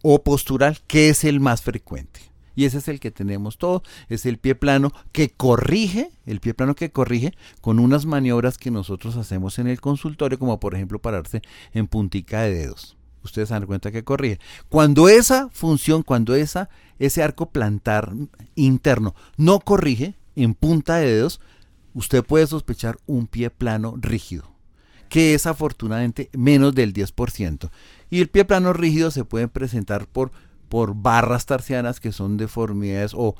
o 0.00 0.24
postural, 0.24 0.78
que 0.86 1.10
es 1.10 1.24
el 1.24 1.38
más 1.38 1.60
frecuente. 1.60 2.20
Y 2.56 2.64
ese 2.64 2.78
es 2.78 2.88
el 2.88 2.98
que 2.98 3.10
tenemos 3.10 3.58
todo, 3.58 3.82
es 4.08 4.24
el 4.24 4.38
pie 4.38 4.54
plano 4.54 4.90
que 5.12 5.28
corrige, 5.28 6.10
el 6.24 6.40
pie 6.40 6.54
plano 6.54 6.74
que 6.74 6.90
corrige 6.90 7.34
con 7.60 7.78
unas 7.78 8.06
maniobras 8.06 8.56
que 8.56 8.70
nosotros 8.70 9.16
hacemos 9.16 9.58
en 9.58 9.66
el 9.66 9.82
consultorio, 9.82 10.38
como 10.38 10.58
por 10.58 10.74
ejemplo 10.74 10.98
pararse 10.98 11.42
en 11.74 11.86
puntica 11.86 12.40
de 12.40 12.54
dedos. 12.54 12.96
Ustedes 13.22 13.48
se 13.48 13.54
dan 13.54 13.66
cuenta 13.66 13.92
que 13.92 14.02
corrige. 14.02 14.40
Cuando 14.70 15.10
esa 15.10 15.50
función, 15.50 16.02
cuando 16.02 16.34
esa, 16.34 16.70
ese 16.98 17.22
arco 17.22 17.50
plantar 17.50 18.14
interno 18.54 19.14
no 19.36 19.60
corrige 19.60 20.14
en 20.36 20.54
punta 20.54 20.96
de 20.96 21.06
dedos, 21.06 21.38
usted 21.92 22.24
puede 22.24 22.46
sospechar 22.46 22.96
un 23.06 23.26
pie 23.26 23.50
plano 23.50 23.94
rígido, 24.00 24.49
que 25.10 25.34
es 25.34 25.46
afortunadamente 25.46 26.30
menos 26.32 26.74
del 26.74 26.94
10%. 26.94 27.70
Y 28.08 28.22
el 28.22 28.28
pie 28.28 28.46
plano 28.46 28.72
rígido 28.72 29.10
se 29.10 29.26
puede 29.26 29.48
presentar 29.48 30.06
por 30.06 30.32
por 30.70 30.94
barras 30.94 31.46
tarsianas 31.46 31.98
que 31.98 32.12
son 32.12 32.36
deformidades 32.36 33.10
o 33.12 33.34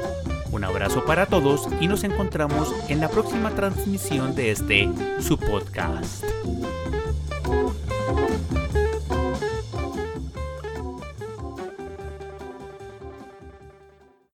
Un 0.51 0.65
abrazo 0.65 1.05
para 1.05 1.25
todos 1.25 1.67
y 1.79 1.87
nos 1.87 2.03
encontramos 2.03 2.73
en 2.89 2.99
la 2.99 3.07
próxima 3.07 3.51
transmisión 3.51 4.35
de 4.35 4.51
este 4.51 4.89
su 5.21 5.37
podcast. 5.37 6.25